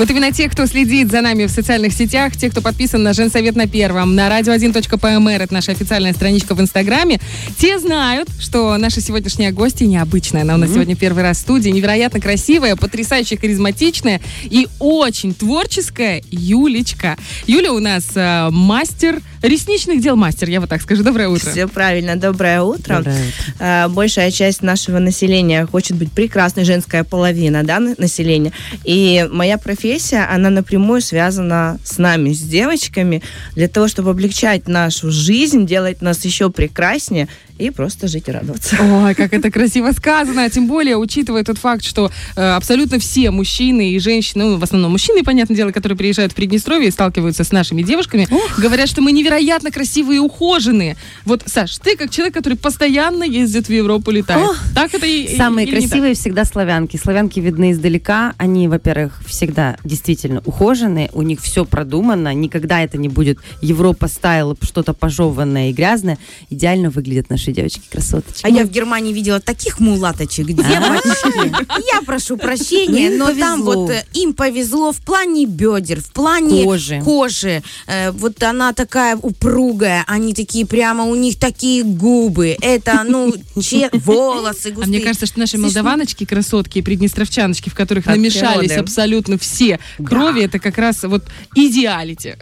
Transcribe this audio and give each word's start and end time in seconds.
Вот 0.00 0.08
именно 0.08 0.32
те, 0.32 0.48
кто 0.48 0.64
следит 0.64 1.10
за 1.10 1.20
нами 1.20 1.44
в 1.44 1.50
социальных 1.50 1.92
сетях, 1.92 2.34
те, 2.34 2.48
кто 2.48 2.62
подписан 2.62 3.02
на 3.02 3.12
Женсовет 3.12 3.54
на 3.54 3.68
Первом, 3.68 4.14
на 4.14 4.28
radio1.pmr, 4.28 5.42
это 5.42 5.52
наша 5.52 5.72
официальная 5.72 6.14
страничка 6.14 6.54
в 6.54 6.60
Инстаграме, 6.62 7.20
те 7.58 7.78
знают, 7.78 8.30
что 8.40 8.78
наша 8.78 9.02
сегодняшняя 9.02 9.52
гостья 9.52 9.84
необычная. 9.84 10.40
Она 10.40 10.54
у 10.54 10.56
нас 10.56 10.70
mm-hmm. 10.70 10.72
сегодня 10.72 10.96
первый 10.96 11.22
раз 11.22 11.36
в 11.36 11.40
студии, 11.42 11.68
невероятно 11.68 12.18
красивая, 12.18 12.76
потрясающе 12.76 13.36
харизматичная 13.36 14.22
и 14.44 14.68
очень 14.78 15.34
творческая 15.34 16.22
Юлечка. 16.30 17.18
Юля 17.46 17.74
у 17.74 17.78
нас 17.78 18.06
э, 18.14 18.48
мастер 18.50 19.20
ресничных 19.42 20.00
дел 20.00 20.16
мастер, 20.16 20.48
я 20.48 20.60
вот 20.60 20.68
так 20.68 20.82
скажу. 20.82 21.02
Доброе 21.02 21.28
утро. 21.28 21.50
Все 21.50 21.66
правильно, 21.66 22.16
доброе 22.16 22.62
утро. 22.62 22.96
Доброе 22.96 23.16
утро. 23.16 23.54
Э, 23.58 23.88
большая 23.88 24.30
часть 24.30 24.62
нашего 24.62 24.98
населения 24.98 25.66
хочет 25.66 25.96
быть 25.96 26.12
прекрасной, 26.12 26.64
женская 26.64 27.04
половина 27.04 27.62
да, 27.62 27.80
населения. 27.80 28.52
И 28.84 29.28
моя 29.30 29.58
профессия, 29.58 30.26
она 30.30 30.50
напрямую 30.50 31.00
связана 31.00 31.78
с 31.84 31.98
нами, 31.98 32.32
с 32.32 32.40
девочками, 32.40 33.22
для 33.54 33.68
того, 33.68 33.88
чтобы 33.88 34.10
облегчать 34.10 34.68
нашу 34.68 35.10
жизнь, 35.10 35.66
делать 35.66 36.02
нас 36.02 36.24
еще 36.24 36.50
прекраснее 36.50 37.28
и 37.60 37.70
просто 37.70 38.08
жить 38.08 38.28
и 38.28 38.32
радоваться. 38.32 38.76
Ой, 38.80 39.14
как 39.14 39.32
это 39.32 39.50
красиво 39.50 39.92
сказано. 39.92 40.48
Тем 40.50 40.66
более, 40.66 40.96
учитывая 40.96 41.44
тот 41.44 41.58
факт, 41.58 41.84
что 41.84 42.10
э, 42.36 42.40
абсолютно 42.40 42.98
все 42.98 43.30
мужчины 43.30 43.92
и 43.92 43.98
женщины, 43.98 44.44
ну, 44.44 44.56
в 44.56 44.62
основном 44.62 44.92
мужчины, 44.92 45.22
понятное 45.22 45.56
дело, 45.56 45.70
которые 45.70 45.96
приезжают 45.96 46.32
в 46.32 46.34
Приднестровье 46.34 46.88
и 46.88 46.90
сталкиваются 46.90 47.44
с 47.44 47.52
нашими 47.52 47.82
девушками, 47.82 48.26
Ох. 48.30 48.58
говорят, 48.58 48.88
что 48.88 49.02
мы 49.02 49.12
невероятно 49.12 49.70
красивые 49.70 50.16
и 50.16 50.20
ухоженные. 50.20 50.96
Вот, 51.24 51.42
Саш, 51.46 51.78
ты 51.78 51.96
как 51.96 52.10
человек, 52.10 52.34
который 52.34 52.54
постоянно 52.54 53.24
ездит 53.24 53.66
в 53.68 53.72
Европу, 53.72 54.10
летает. 54.10 54.48
Ох. 54.48 54.56
Так 54.74 54.94
это 54.94 55.06
и 55.06 55.36
Самые 55.36 55.66
или 55.66 55.80
красивые 55.80 56.14
всегда 56.14 56.44
славянки. 56.44 56.96
Славянки 56.96 57.40
видны 57.40 57.72
издалека. 57.72 58.34
Они, 58.38 58.68
во-первых, 58.68 59.22
всегда 59.26 59.76
действительно 59.84 60.42
ухоженные. 60.44 61.10
У 61.12 61.22
них 61.22 61.40
все 61.40 61.64
продумано. 61.64 62.32
Никогда 62.34 62.82
это 62.82 62.98
не 62.98 63.08
будет 63.08 63.38
Европа 63.60 64.08
стайл, 64.08 64.56
что-то 64.62 64.94
пожеванное 64.94 65.70
и 65.70 65.72
грязное. 65.72 66.18
Идеально 66.48 66.90
выглядят 66.90 67.30
наши 67.30 67.49
наши 67.50 67.52
девочки 67.52 67.82
красоточки. 67.90 68.40
А 68.42 68.48
я 68.48 68.64
в 68.64 68.70
Германии 68.70 69.12
видела 69.12 69.40
таких 69.40 69.80
мулаточек, 69.80 70.46
девочки. 70.46 71.52
Я 71.92 72.02
прошу 72.02 72.36
прощения, 72.36 73.10
но 73.10 73.34
там 73.34 73.62
вот 73.62 73.90
э, 73.90 74.04
им 74.14 74.32
повезло 74.32 74.92
в 74.92 75.00
плане 75.00 75.46
бедер, 75.46 76.00
в 76.00 76.12
плане 76.12 76.64
кожи. 76.64 77.02
кожи. 77.04 77.62
Э, 77.86 78.10
вот 78.12 78.42
она 78.42 78.72
такая 78.72 79.16
упругая, 79.16 80.04
они 80.06 80.34
такие 80.34 80.66
прямо, 80.66 81.04
у 81.04 81.14
них 81.14 81.38
такие 81.38 81.82
губы. 81.82 82.56
Это, 82.60 83.04
ну, 83.06 83.34
волосы 83.54 84.70
густые. 84.70 84.84
А 84.84 84.86
мне 84.86 85.00
кажется, 85.00 85.26
что 85.26 85.38
наши 85.38 85.58
молдаваночки, 85.58 86.24
красотки 86.24 86.78
и 86.78 86.82
приднестровчаночки, 86.82 87.68
в 87.68 87.74
которых 87.74 88.06
намешались 88.06 88.72
абсолютно 88.72 89.38
все 89.38 89.78
крови, 90.04 90.42
это 90.42 90.58
как 90.58 90.78
раз 90.78 91.02
вот 91.02 91.24
идеалити. 91.54 92.36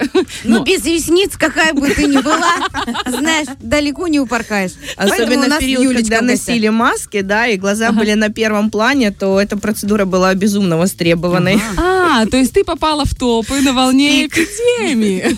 Ну, 0.45 0.65
без 0.69 0.85
ресниц, 0.85 1.37
какая 1.37 1.73
бы 1.73 1.89
ты 1.91 2.05
ни 2.07 2.19
была, 2.19 2.57
знаешь, 3.07 3.49
далеко 3.61 4.09
не 4.09 4.21
упаркаешь. 4.21 4.73
Особенно 4.99 5.57
в 5.57 5.59
период, 5.59 5.97
когда 5.97 6.21
носили 6.21 6.69
маски, 6.69 7.21
да, 7.21 7.47
и 7.47 7.57
глаза 7.57 7.89
ага. 7.89 7.99
были 7.99 8.15
на 8.15 8.31
первом 8.31 8.71
плане, 8.71 9.11
то 9.13 9.41
эта 9.41 9.57
процедура 9.57 10.05
была 10.05 10.35
безумно 10.35 10.77
востребованной. 10.77 11.61
Ага. 11.77 11.98
А, 12.19 12.27
то 12.27 12.37
есть 12.37 12.53
ты 12.53 12.65
попала 12.65 13.05
в 13.05 13.15
топы 13.15 13.61
на 13.61 13.73
волне 13.73 14.27
эпидемии. 14.27 15.37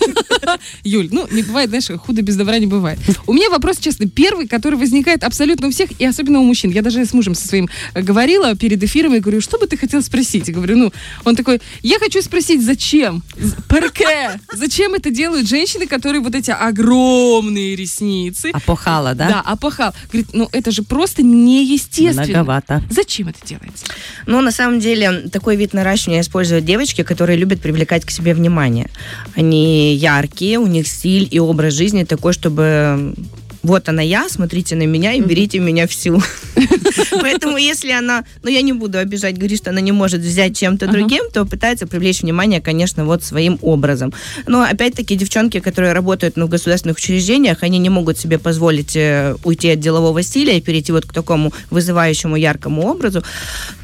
Юль, 0.83 1.09
ну, 1.11 1.27
не 1.29 1.43
бывает, 1.43 1.69
знаешь, 1.69 1.87
худо 1.99 2.23
без 2.23 2.35
добра 2.35 2.57
не 2.57 2.65
бывает. 2.65 2.97
У 3.27 3.33
меня 3.33 3.51
вопрос, 3.51 3.77
честно, 3.77 4.09
первый, 4.09 4.47
который 4.47 4.79
возникает 4.79 5.23
абсолютно 5.23 5.67
у 5.67 5.71
всех, 5.71 5.91
и 5.99 6.05
особенно 6.05 6.39
у 6.39 6.43
мужчин. 6.43 6.71
Я 6.71 6.81
даже 6.81 7.05
с 7.05 7.13
мужем 7.13 7.35
со 7.35 7.47
своим 7.47 7.69
э, 7.93 8.01
говорила 8.01 8.55
перед 8.55 8.83
эфиром, 8.83 9.13
и 9.13 9.19
говорю, 9.19 9.41
что 9.41 9.59
бы 9.59 9.67
ты 9.67 9.77
хотел 9.77 10.01
спросить? 10.01 10.47
Я 10.47 10.55
говорю, 10.55 10.75
ну, 10.75 10.91
он 11.23 11.35
такой, 11.35 11.61
я 11.83 11.99
хочу 11.99 12.19
спросить, 12.23 12.65
зачем? 12.65 13.21
Парке? 13.67 14.39
Зачем 14.51 14.95
это 14.95 15.11
делают 15.11 15.47
женщины, 15.47 15.85
которые 15.85 16.21
вот 16.21 16.33
эти 16.33 16.49
огромные 16.49 17.75
ресницы? 17.75 18.49
Апохала, 18.53 19.13
да? 19.13 19.29
Да, 19.29 19.41
опахал. 19.41 19.93
Говорит, 20.11 20.29
ну 20.33 20.49
это 20.51 20.71
же 20.71 20.81
просто 20.81 21.21
неестественно. 21.21 22.23
Многовато. 22.23 22.81
Зачем 22.89 23.27
это 23.27 23.45
делается? 23.45 23.85
Ну, 24.25 24.41
на 24.41 24.51
самом 24.51 24.79
деле, 24.79 25.29
такой 25.31 25.55
вид 25.55 25.73
наращивания 25.73 26.21
используют 26.21 26.65
девочки, 26.71 27.03
которые 27.03 27.37
любят 27.37 27.59
привлекать 27.61 28.05
к 28.05 28.11
себе 28.11 28.33
внимание. 28.33 28.89
Они 29.35 29.93
яркие, 29.95 30.57
у 30.57 30.67
них 30.67 30.87
стиль 30.87 31.27
и 31.29 31.39
образ 31.39 31.73
жизни 31.73 32.05
такой, 32.05 32.31
чтобы 32.31 33.13
вот 33.63 33.89
она 33.89 34.01
я, 34.01 34.27
смотрите 34.29 34.75
на 34.75 34.83
меня 34.83 35.13
и 35.13 35.21
берите 35.21 35.59
меня 35.59 35.87
всю. 35.87 36.21
Поэтому 37.21 37.57
если 37.57 37.91
она, 37.91 38.23
ну 38.43 38.49
я 38.49 38.61
не 38.61 38.73
буду 38.73 38.97
обижать, 38.97 39.37
говорит, 39.37 39.59
что 39.59 39.69
она 39.69 39.81
не 39.81 39.91
может 39.91 40.21
взять 40.21 40.57
чем-то 40.57 40.87
другим, 40.87 41.29
то 41.31 41.45
пытается 41.45 41.87
привлечь 41.87 42.21
внимание, 42.21 42.61
конечно, 42.61 43.05
вот 43.05 43.23
своим 43.23 43.59
образом. 43.61 44.13
Но 44.47 44.63
опять-таки 44.63 45.15
девчонки, 45.15 45.59
которые 45.59 45.93
работают 45.93 46.37
ну, 46.37 46.47
в 46.47 46.49
государственных 46.49 46.97
учреждениях, 46.97 47.59
они 47.61 47.77
не 47.77 47.89
могут 47.89 48.17
себе 48.17 48.37
позволить 48.39 48.95
э, 48.95 49.35
уйти 49.43 49.71
от 49.71 49.79
делового 49.79 50.23
стиля 50.23 50.53
и 50.53 50.61
перейти 50.61 50.91
вот 50.91 51.05
к 51.05 51.13
такому 51.13 51.53
вызывающему 51.69 52.35
яркому 52.35 52.87
образу. 52.87 53.23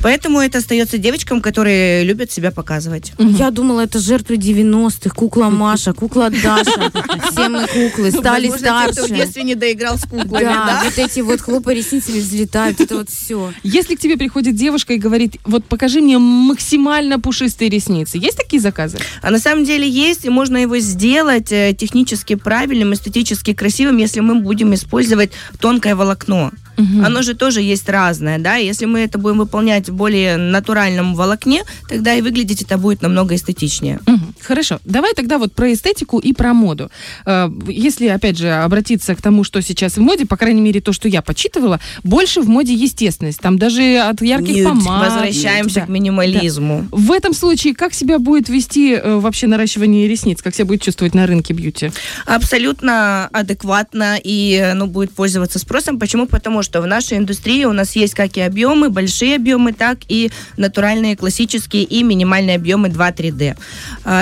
Поэтому 0.01 0.39
это 0.39 0.59
остается 0.59 0.97
девочкам, 0.97 1.41
которые 1.41 2.03
любят 2.03 2.31
себя 2.31 2.51
показывать. 2.51 3.13
Я 3.17 3.51
думала, 3.51 3.81
это 3.81 3.99
жертвы 3.99 4.35
90-х, 4.35 5.09
кукла 5.11 5.45
Маша, 5.49 5.94
кукла 5.94 6.29
Даша. 6.29 6.91
Все 7.31 7.49
мы 7.49 7.67
куклы, 7.67 8.11
стали 8.11 8.49
старше. 8.49 9.03
в 9.03 9.15
детстве 9.15 9.44
не 9.44 9.55
играл 9.73 9.97
с 9.97 10.03
куклами, 10.03 10.44
да? 10.44 10.66
Да, 10.66 10.81
вот 10.83 10.97
эти 10.97 11.19
вот 11.22 11.41
хлопы 11.41 11.73
ресницами 11.73 12.19
взлетают, 12.19 12.79
это 12.79 12.97
вот 12.97 13.09
все. 13.09 13.53
Если 13.63 13.95
к 13.95 14.00
тебе 14.00 14.17
приходит 14.17 14.55
девушка 14.55 14.94
и 14.94 14.97
говорит, 14.97 15.38
вот 15.45 15.66
покажи 15.66 16.01
мне 16.01 16.17
максимально 16.17 17.19
пушистые 17.19 17.69
ресницы, 17.69 18.17
есть 18.17 18.38
такие 18.38 18.61
заказы? 18.61 18.97
А 19.22 19.31
на 19.31 19.39
самом 19.39 19.66
деле 19.66 19.88
есть, 19.88 20.25
и 20.25 20.29
можно 20.29 20.57
его 20.57 20.77
сделать 20.79 21.51
э, 21.51 21.75
технически 21.77 22.35
правильным, 22.35 22.94
эстетически 22.94 23.53
красивым, 23.53 23.97
если 23.97 24.19
мы 24.19 24.35
будем 24.35 24.73
использовать 24.73 25.31
тонкое 25.59 25.95
волокно. 25.95 26.51
Угу. 26.77 27.03
Оно 27.03 27.22
же 27.23 27.33
тоже 27.33 27.61
есть 27.61 27.89
разное, 27.89 28.38
да, 28.38 28.56
если 28.56 28.85
мы 28.85 29.00
это 29.00 29.17
будем 29.17 29.39
выполнять 29.39 29.89
в 29.89 29.95
более 29.95 30.38
натуральном 30.38 31.16
волокне, 31.16 31.63
тогда 31.89 32.13
и 32.13 32.22
выглядеть 32.22 32.61
это 32.61 32.77
будет 32.77 33.01
намного 33.01 33.35
эстетичнее. 33.35 34.00
Угу. 34.06 34.33
Хорошо, 34.42 34.80
давай 34.86 35.14
тогда 35.14 35.38
вот 35.38 35.53
про 35.53 35.74
эстетику 35.74 36.20
и 36.20 36.34
про 36.34 36.53
моду. 36.53 36.90
Э, 37.25 37.50
если, 37.68 38.08
опять 38.08 38.38
же, 38.38 38.52
обратиться 38.52 39.16
к 39.16 39.22
тому, 39.22 39.44
что 39.44 39.62
сейчас 39.62 39.98
в 39.98 40.02
моде, 40.02 40.25
по 40.25 40.38
крайней 40.38 40.62
мере, 40.62 40.81
то, 40.81 40.94
что 40.94 41.08
я 41.08 41.22
почитывала, 41.22 41.80
больше 42.03 42.42
в 42.42 42.50
моде 42.50 42.74
естественность. 42.74 43.40
Там 43.40 43.58
даже 43.58 43.98
от 44.00 44.22
ярких 44.22 44.56
Нет, 44.56 44.66
помад. 44.66 45.12
Возвращаемся 45.12 45.81
да. 45.81 45.86
к 45.86 45.90
минимализму. 45.90 46.88
Да. 46.92 46.98
В 46.98 47.12
этом 47.12 47.34
случае 47.34 47.74
как 47.74 47.94
себя 47.94 48.20
будет 48.20 48.50
вести 48.50 48.94
э, 48.94 49.16
вообще 49.16 49.48
наращивание 49.48 50.08
ресниц? 50.08 50.42
Как 50.42 50.56
себя 50.56 50.66
будет 50.66 50.81
чувствовать 50.81 51.14
на 51.14 51.28
рынке 51.28 51.54
бьюти? 51.54 51.92
Абсолютно 52.25 53.28
адекватно 53.31 54.18
и 54.24 54.72
ну, 54.75 54.88
будет 54.88 55.12
пользоваться 55.12 55.59
спросом. 55.59 56.00
Почему? 56.00 56.28
Потому 56.28 56.64
что 56.64 56.81
в 56.81 56.88
нашей 56.88 57.18
индустрии 57.18 57.66
у 57.66 57.74
нас 57.74 57.96
есть 57.96 58.14
как 58.14 58.38
и 58.38 58.42
объемы, 58.42 58.90
большие 58.90 59.36
объемы, 59.36 59.74
так 59.74 60.00
и 60.08 60.31
натуральные, 60.58 61.16
классические 61.16 61.84
и 61.84 62.04
минимальные 62.04 62.56
объемы 62.56 62.88
2-3D. 62.88 63.58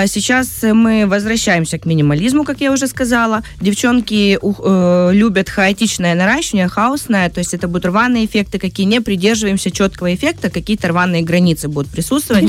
А 0.06 0.08
сейчас 0.08 0.62
мы 0.62 1.04
возвращаемся 1.08 1.80
к 1.80 1.84
минимализму, 1.84 2.44
как 2.44 2.60
я 2.60 2.70
уже 2.70 2.86
сказала. 2.86 3.42
Девчонки 3.60 4.38
э, 4.40 5.10
любят 5.12 5.48
хаотичное 5.48 6.14
наращивание, 6.14 6.68
хаосное, 6.68 7.28
то 7.28 7.40
есть 7.40 7.54
это 7.54 7.66
будут 7.66 7.86
рваные 7.86 8.26
эффекты, 8.26 8.60
какие 8.60 8.86
не 8.86 9.00
придерживаемся 9.00 9.72
четкого 9.72 10.14
эффекта, 10.14 10.48
какие-то 10.48 10.86
рваные 10.86 11.22
границы 11.22 11.66
будут 11.66 11.90
присутствовать. 11.90 12.48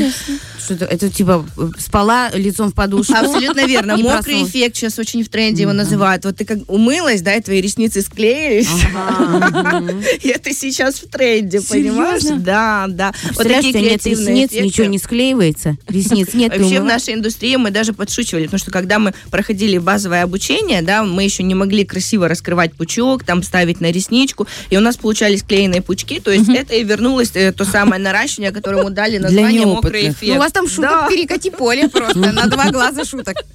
Что 0.59 0.85
это, 0.85 1.09
типа 1.09 1.47
спала 1.79 2.29
лицом 2.35 2.69
в 2.69 2.75
подушку? 2.75 3.16
Абсолютно 3.16 3.66
верно. 3.66 3.97
Мокрый 4.03 4.44
эффект 4.44 4.75
сейчас 4.75 5.00
очень 5.00 5.24
в 5.24 5.29
тренде 5.29 5.63
его 5.63 5.74
называют. 5.74 6.25
Вот 6.25 6.38
ты 6.38 6.45
как 6.45 6.59
умылась, 6.68 7.22
да, 7.24 7.34
и 7.34 7.41
твои 7.41 7.59
ресницы 7.59 8.03
склеились. 8.03 8.69
И 10.22 10.28
это 10.28 10.53
сейчас 10.53 10.95
в 10.95 11.10
тренде, 11.10 11.62
понимаешь? 11.62 12.21
Да, 12.39 12.86
да. 12.88 13.13
Вот 13.33 13.48
такие 13.48 13.74
нет 13.74 14.06
ресниц, 14.06 14.51
ничего 14.51 14.86
не 14.86 15.00
склеивается. 15.00 15.77
Ресниц 15.88 16.27
нет. 16.33 16.56
Вообще 16.56 16.81
в 16.81 16.86
нашей 16.86 17.15
индустрии 17.15 17.47
мы 17.56 17.72
даже 17.72 17.94
подшучивали, 17.94 18.46
потому 18.46 18.60
что 18.60 18.72
когда 18.72 19.00
мы 19.00 19.14
проходили 19.32 19.78
базовое 19.78 20.24
обучение, 20.24 20.82
да, 20.82 21.04
мы 21.04 21.24
еще 21.24 21.44
не 21.44 21.56
могли 21.56 21.86
красиво 21.86 22.28
раскрывать 22.28 22.74
пучок, 22.74 23.24
там 23.24 23.44
ставить 23.44 23.82
на 23.82 23.92
ресничку, 23.92 24.48
и 24.70 24.78
у 24.78 24.82
нас 24.82 24.98
получались 24.98 25.44
клееные 25.44 25.82
пучки, 25.82 26.20
то 26.20 26.32
есть 26.32 26.50
это 26.50 26.76
и 26.76 26.84
вернулось 26.84 27.32
э, 27.34 27.52
то 27.52 27.66
самое 27.66 28.02
наращивание, 28.02 28.52
которому 28.52 28.90
дали 28.90 29.18
название 29.28 29.66
мокрый 29.66 30.10
эффект. 30.10 30.24
Ну, 30.24 30.36
у 30.36 30.40
вас 30.40 30.52
там 30.52 30.68
шуток 30.68 31.10
перекати 31.10 31.50
поле 31.50 31.88
просто, 31.90 32.20
на 32.20 32.48
два 32.48 32.72
глаза 32.72 33.06
шуток. 33.06 33.38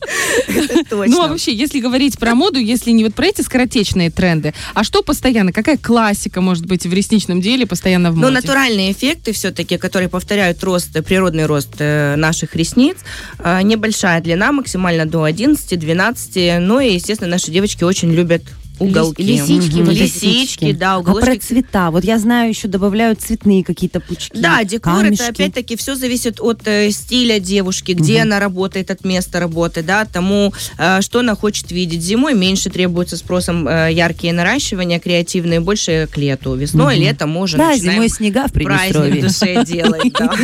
Ну, 0.92 1.22
а 1.22 1.28
вообще, 1.28 1.52
если 1.54 1.80
говорить 1.80 2.18
про 2.18 2.34
моду, 2.34 2.58
если 2.58 2.90
не 2.90 3.04
вот 3.04 3.14
про 3.14 3.26
эти 3.26 3.42
скоротечные 3.42 4.10
тренды, 4.10 4.54
а 4.74 4.84
что 4.84 5.02
постоянно, 5.02 5.52
какая 5.52 5.76
классика 5.76 6.40
может 6.40 6.66
быть 6.66 6.86
в 6.86 6.92
ресничном 6.92 7.40
деле 7.40 7.66
постоянно 7.66 8.10
в 8.10 8.14
ну, 8.14 8.22
моде? 8.22 8.34
Ну, 8.34 8.40
натуральные 8.40 8.92
эффекты 8.92 9.32
все-таки, 9.32 9.78
которые 9.78 10.08
повторяют 10.08 10.62
рост, 10.62 10.92
природный 11.04 11.46
рост 11.46 11.70
э, 11.78 12.16
наших 12.16 12.54
ресниц, 12.54 12.98
э, 13.38 13.60
небольшая 13.82 14.20
длина, 14.20 14.52
максимально 14.52 15.06
до 15.06 15.26
11-12, 15.26 16.60
ну 16.60 16.78
и, 16.78 16.94
естественно, 16.94 17.30
наши 17.30 17.50
девочки 17.50 17.82
очень 17.82 18.12
любят 18.12 18.42
уголки. 18.78 19.22
Лисички, 19.22 19.80
угу. 19.80 19.90
лисички, 19.90 20.72
да, 20.72 20.98
уголочки. 20.98 21.28
А 21.28 21.32
про 21.32 21.40
цвета? 21.40 21.90
Вот 21.90 22.04
я 22.04 22.18
знаю, 22.18 22.48
еще 22.48 22.68
добавляют 22.68 23.20
цветные 23.20 23.64
какие-то 23.64 24.00
пучки. 24.00 24.36
Да, 24.36 24.62
декор 24.64 25.02
камешки. 25.02 25.22
это 25.22 25.30
опять-таки 25.30 25.76
все 25.76 25.94
зависит 25.94 26.40
от 26.40 26.66
э, 26.66 26.90
стиля 26.90 27.38
девушки, 27.40 27.92
где 27.92 28.14
угу. 28.14 28.22
она 28.22 28.40
работает, 28.40 28.90
от 28.90 29.04
места 29.04 29.40
работы, 29.40 29.82
да, 29.82 30.04
тому, 30.04 30.52
э, 30.78 31.00
что 31.00 31.20
она 31.20 31.34
хочет 31.34 31.70
видеть. 31.72 32.02
Зимой 32.02 32.34
меньше 32.34 32.70
требуется 32.70 33.16
спросом 33.16 33.66
э, 33.68 33.92
яркие 33.92 34.32
наращивания, 34.32 35.00
креативные, 35.00 35.60
больше 35.60 36.08
к 36.10 36.16
лету. 36.16 36.54
Весной, 36.54 36.94
угу. 36.94 37.02
летом 37.02 37.30
можно 37.30 37.58
Да, 37.58 37.76
зимой 37.76 38.08
снега 38.08 38.46
в 38.46 38.52
Приднестровье. 38.52 39.22
Праздник 39.22 39.64
душе 39.64 39.64
делать, 39.66 40.12
да. 40.18 40.34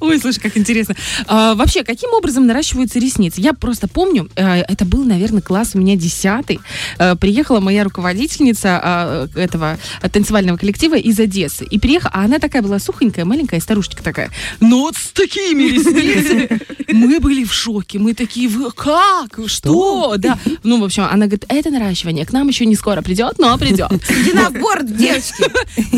Ой, 0.00 0.18
слушай, 0.20 0.40
как 0.40 0.56
интересно. 0.56 0.94
А, 1.26 1.54
вообще, 1.54 1.84
каким 1.84 2.12
образом 2.12 2.46
наращиваются 2.46 2.98
ресницы? 2.98 3.40
Я 3.40 3.52
просто 3.52 3.88
помню, 3.88 4.28
э, 4.36 4.60
это 4.60 4.84
был, 4.84 5.04
наверное, 5.04 5.42
класс 5.42 5.72
у 5.74 5.78
меня 5.78 5.96
десятый. 5.96 6.60
Э, 6.98 7.16
приехала 7.16 7.60
моя 7.60 7.84
руководительница 7.84 8.80
а, 8.82 9.28
этого 9.34 9.78
танцевального 10.12 10.56
коллектива 10.56 10.96
из 10.96 11.18
Одессы. 11.18 11.64
И 11.64 11.78
приехала, 11.78 12.12
а 12.14 12.24
она 12.24 12.38
такая 12.38 12.62
была 12.62 12.78
сухонькая, 12.78 13.24
маленькая 13.24 13.60
старушечка 13.60 14.02
такая. 14.02 14.30
Ну 14.60 14.80
вот 14.80 14.96
с 14.96 15.08
такими 15.12 15.64
ресницами. 15.64 16.60
Мы 16.92 17.20
были 17.20 17.44
в 17.44 17.52
шоке. 17.52 17.98
Мы 17.98 18.14
такие, 18.14 18.48
вы 18.48 18.70
как? 18.70 19.38
Что? 19.46 20.14
Да. 20.18 20.38
Ну, 20.62 20.80
в 20.80 20.84
общем, 20.84 21.04
она 21.04 21.26
говорит, 21.26 21.44
это 21.48 21.70
наращивание. 21.70 22.24
К 22.24 22.32
нам 22.32 22.48
еще 22.48 22.66
не 22.66 22.76
скоро 22.76 23.02
придет, 23.02 23.38
но 23.38 23.56
придет. 23.58 23.90
Иди 24.08 24.32
на 24.32 24.50
борт, 24.50 24.96
девочки. 24.96 25.44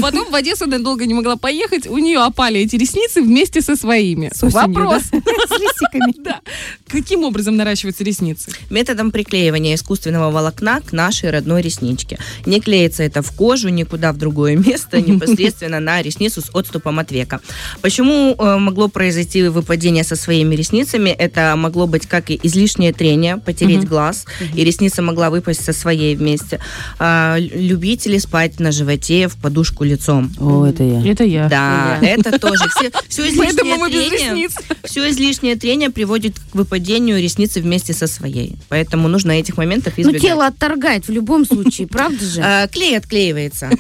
Потом 0.01 0.31
в 0.31 0.35
Одессу 0.35 0.65
она 0.65 0.79
долго 0.79 1.07
не 1.07 1.15
могла 1.15 1.37
поехать. 1.37 1.87
У 1.87 1.99
нее 1.99 2.21
опали 2.21 2.61
эти 2.61 2.77
ресницы 2.77 3.23
вместе 3.23 3.61
со 3.67 3.77
своими. 3.77 4.31
С 4.33 4.45
осенью, 4.45 4.67
Вопрос. 4.69 5.03
Да? 5.13 5.19
С 5.49 5.61
листиками. 5.61 6.15
Да. 6.27 6.41
Каким 6.89 7.25
образом 7.25 7.57
наращиваются 7.57 8.03
ресницы? 8.03 8.51
Методом 8.71 9.13
приклеивания 9.13 9.75
искусственного 9.75 10.31
волокна 10.33 10.81
к 10.81 10.93
нашей 10.93 11.31
родной 11.31 11.63
ресничке. 11.63 12.19
Не 12.47 12.61
клеится 12.61 13.03
это 13.03 13.23
в 13.23 13.31
кожу, 13.33 13.69
никуда 13.69 14.13
в 14.13 14.17
другое 14.17 14.57
место, 14.57 15.01
непосредственно 15.07 15.79
на 15.79 16.03
ресницу 16.03 16.41
с 16.41 16.51
отступом 16.53 16.99
от 16.99 17.13
века. 17.13 17.41
Почему 17.81 18.35
э, 18.37 18.57
могло 18.57 18.89
произойти 18.89 19.45
выпадение 19.49 20.05
со 20.05 20.17
своими 20.17 20.55
ресницами? 20.57 21.11
Это 21.11 21.55
могло 21.57 21.87
быть 21.87 22.07
как 22.07 22.31
и 22.31 22.41
излишнее 22.43 22.93
трение, 22.93 23.37
потереть 23.37 23.85
угу. 23.85 23.89
глаз, 23.89 24.25
угу. 24.41 24.57
и 24.57 24.65
ресница 24.65 25.03
могла 25.03 25.31
выпасть 25.31 25.65
со 25.65 25.73
своей 25.73 26.17
вместе. 26.17 26.61
А, 26.99 27.37
любители 27.39 28.19
спать 28.19 28.59
на 28.59 28.73
животе 28.73 29.29
в 29.29 29.37
подушку 29.37 29.85
лицом. 29.85 30.33
О, 30.41 30.67
это 30.67 30.83
я. 30.83 31.13
Это 31.13 31.25
я. 31.25 31.49
Да, 31.49 31.99
это, 32.01 32.31
это 32.31 32.39
тоже. 32.39 32.65
Все, 32.77 32.91
все 33.09 33.29
излишнее 33.29 33.56
трение, 33.57 34.49
все 34.85 35.11
излишнее 35.11 35.57
трение 35.57 35.91
приводит 35.91 36.39
к 36.39 36.55
выпадению 36.55 37.21
ресницы 37.21 37.61
вместе 37.61 37.93
со 37.93 38.07
своей. 38.07 38.57
Поэтому 38.69 39.09
нужно 39.09 39.33
этих 39.33 39.57
моментов 39.57 39.95
ну, 39.97 40.03
избегать. 40.03 40.23
Ну, 40.23 40.29
тело 40.29 40.47
отторгает 40.47 41.07
в 41.09 41.11
любом 41.11 41.45
случае, 41.45 41.87
правда 41.89 42.25
же? 42.25 42.41
А, 42.43 42.69
клей 42.69 42.97
отклеивается. 42.97 43.71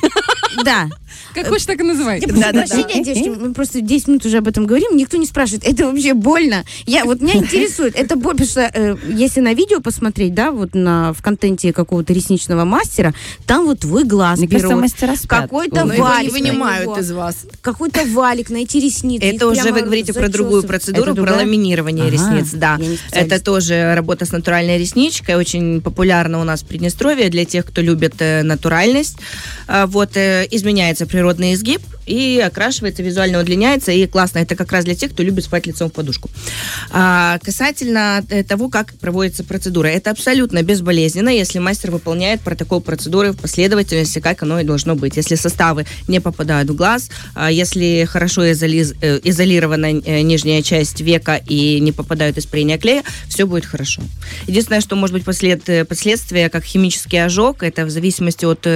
Да. 0.65 0.89
Как 1.35 1.49
хочешь, 1.49 1.67
так 1.67 1.81
и 1.81 1.83
называй. 1.83 2.21
Да, 2.21 2.53
да, 2.53 2.65
прощения, 2.67 3.05
девочки, 3.05 3.29
мы 3.29 3.53
просто 3.53 3.81
10 3.81 4.09
минут 4.09 4.27
уже 4.27 4.39
об 4.39 4.49
этом 4.49 4.67
говорим, 4.67 4.97
никто 4.97 5.17
не 5.17 5.27
спрашивает, 5.27 5.65
это 5.65 5.87
вообще 5.87 6.15
больно? 6.15 6.65
Я, 6.87 7.05
вот 7.05 7.21
меня 7.21 7.37
интересует, 7.37 7.95
это 7.95 8.17
больно, 8.17 8.45
потому 8.45 8.49
что 8.49 8.71
э, 8.73 8.97
если 9.09 9.41
на 9.41 9.55
видео 9.55 9.81
посмотреть, 9.81 10.35
да, 10.35 10.51
вот 10.51 10.75
на, 10.75 11.13
в 11.13 11.23
контенте 11.23 11.73
какого-то 11.73 12.13
ресничного 12.13 12.65
мастера, 12.65 13.15
там 13.47 13.67
вот 13.67 13.85
вы 13.85 14.05
глаз 14.05 14.39
Мне 14.39 14.49
берут, 14.49 14.73
мастера 14.73 15.15
какой-то 15.27 15.85
Ой, 15.85 15.99
валик 15.99 16.33
не 16.33 16.41
вынимают 16.41 16.99
из 16.99 17.13
вас. 17.13 17.47
Какой-то 17.61 18.05
валик 18.07 18.51
на 18.51 18.59
эти 18.59 18.79
ресницы. 18.79 19.25
Это 19.25 19.49
уже 19.49 19.73
вы 19.73 19.83
говорите 19.83 20.13
про 20.13 20.29
другую 20.29 20.63
процедуру, 20.63 21.15
про 21.15 21.37
ламинирование 21.37 22.11
ресниц, 22.11 22.51
да. 22.53 22.79
Это 23.13 23.43
тоже 23.43 23.95
работа 23.95 24.25
с 24.25 24.33
натуральной 24.33 24.79
ресничкой, 24.79 25.37
очень 25.37 25.81
популярна 25.81 26.41
у 26.41 26.45
нас 26.45 26.63
в 26.63 26.67
Приднестровье 26.67 27.29
для 27.29 27.45
тех, 27.45 27.65
кто 27.65 27.81
любит 27.81 28.15
э, 28.19 28.43
натуральность. 28.43 29.17
А, 29.69 29.87
вот 29.87 30.17
э, 30.17 30.46
изменяется 30.51 31.07
природный 31.07 31.55
изгиб, 31.55 31.83
и 32.07 32.41
окрашивается, 32.41 33.03
визуально 33.03 33.41
удлиняется, 33.41 33.93
и 33.93 34.07
классно. 34.07 34.39
Это 34.39 34.55
как 34.55 34.73
раз 34.73 34.85
для 34.85 34.95
тех, 34.95 35.13
кто 35.13 35.23
любит 35.23 35.45
спать 35.45 35.67
лицом 35.67 35.91
в 35.91 35.93
подушку. 35.93 36.31
А, 36.91 37.39
касательно 37.43 38.25
э, 38.31 38.45
того, 38.45 38.69
как 38.69 38.95
проводится 38.95 39.45
процедура. 39.45 39.89
Это 39.89 40.11
абсолютно 40.11 40.63
безболезненно, 40.63 41.31
если 41.31 41.59
мастер 41.59 41.91
выполняет 41.91 42.41
протокол 42.41 42.81
процедуры 42.81 43.33
в 43.33 43.37
последовательности, 43.39 44.21
как 44.21 44.43
оно 44.43 44.61
и 44.61 44.65
должно 44.65 44.95
быть. 44.95 45.17
Если 45.17 45.35
составы 45.35 45.85
не 46.07 46.21
попадают 46.21 46.71
в 46.71 46.77
глаз, 46.77 47.11
а 47.35 47.51
если 47.51 48.07
хорошо 48.09 48.51
изоли... 48.53 48.87
Э, 49.01 49.21
изолирована 49.25 49.87
э, 49.87 50.21
нижняя 50.23 50.63
часть 50.63 51.01
века 51.01 51.41
и 51.49 51.81
не 51.81 51.91
попадают 51.91 52.39
испарения 52.39 52.79
клея, 52.79 53.03
все 53.29 53.47
будет 53.47 53.67
хорошо. 53.67 54.03
Единственное, 54.47 54.81
что 54.81 54.95
может 54.95 55.15
быть 55.15 55.25
послед... 55.25 55.89
последствия, 55.89 56.49
как 56.49 56.65
химический 56.65 57.25
ожог, 57.25 57.63
это 57.63 57.85
в 57.85 57.91
зависимости 57.91 58.45
от 58.45 58.67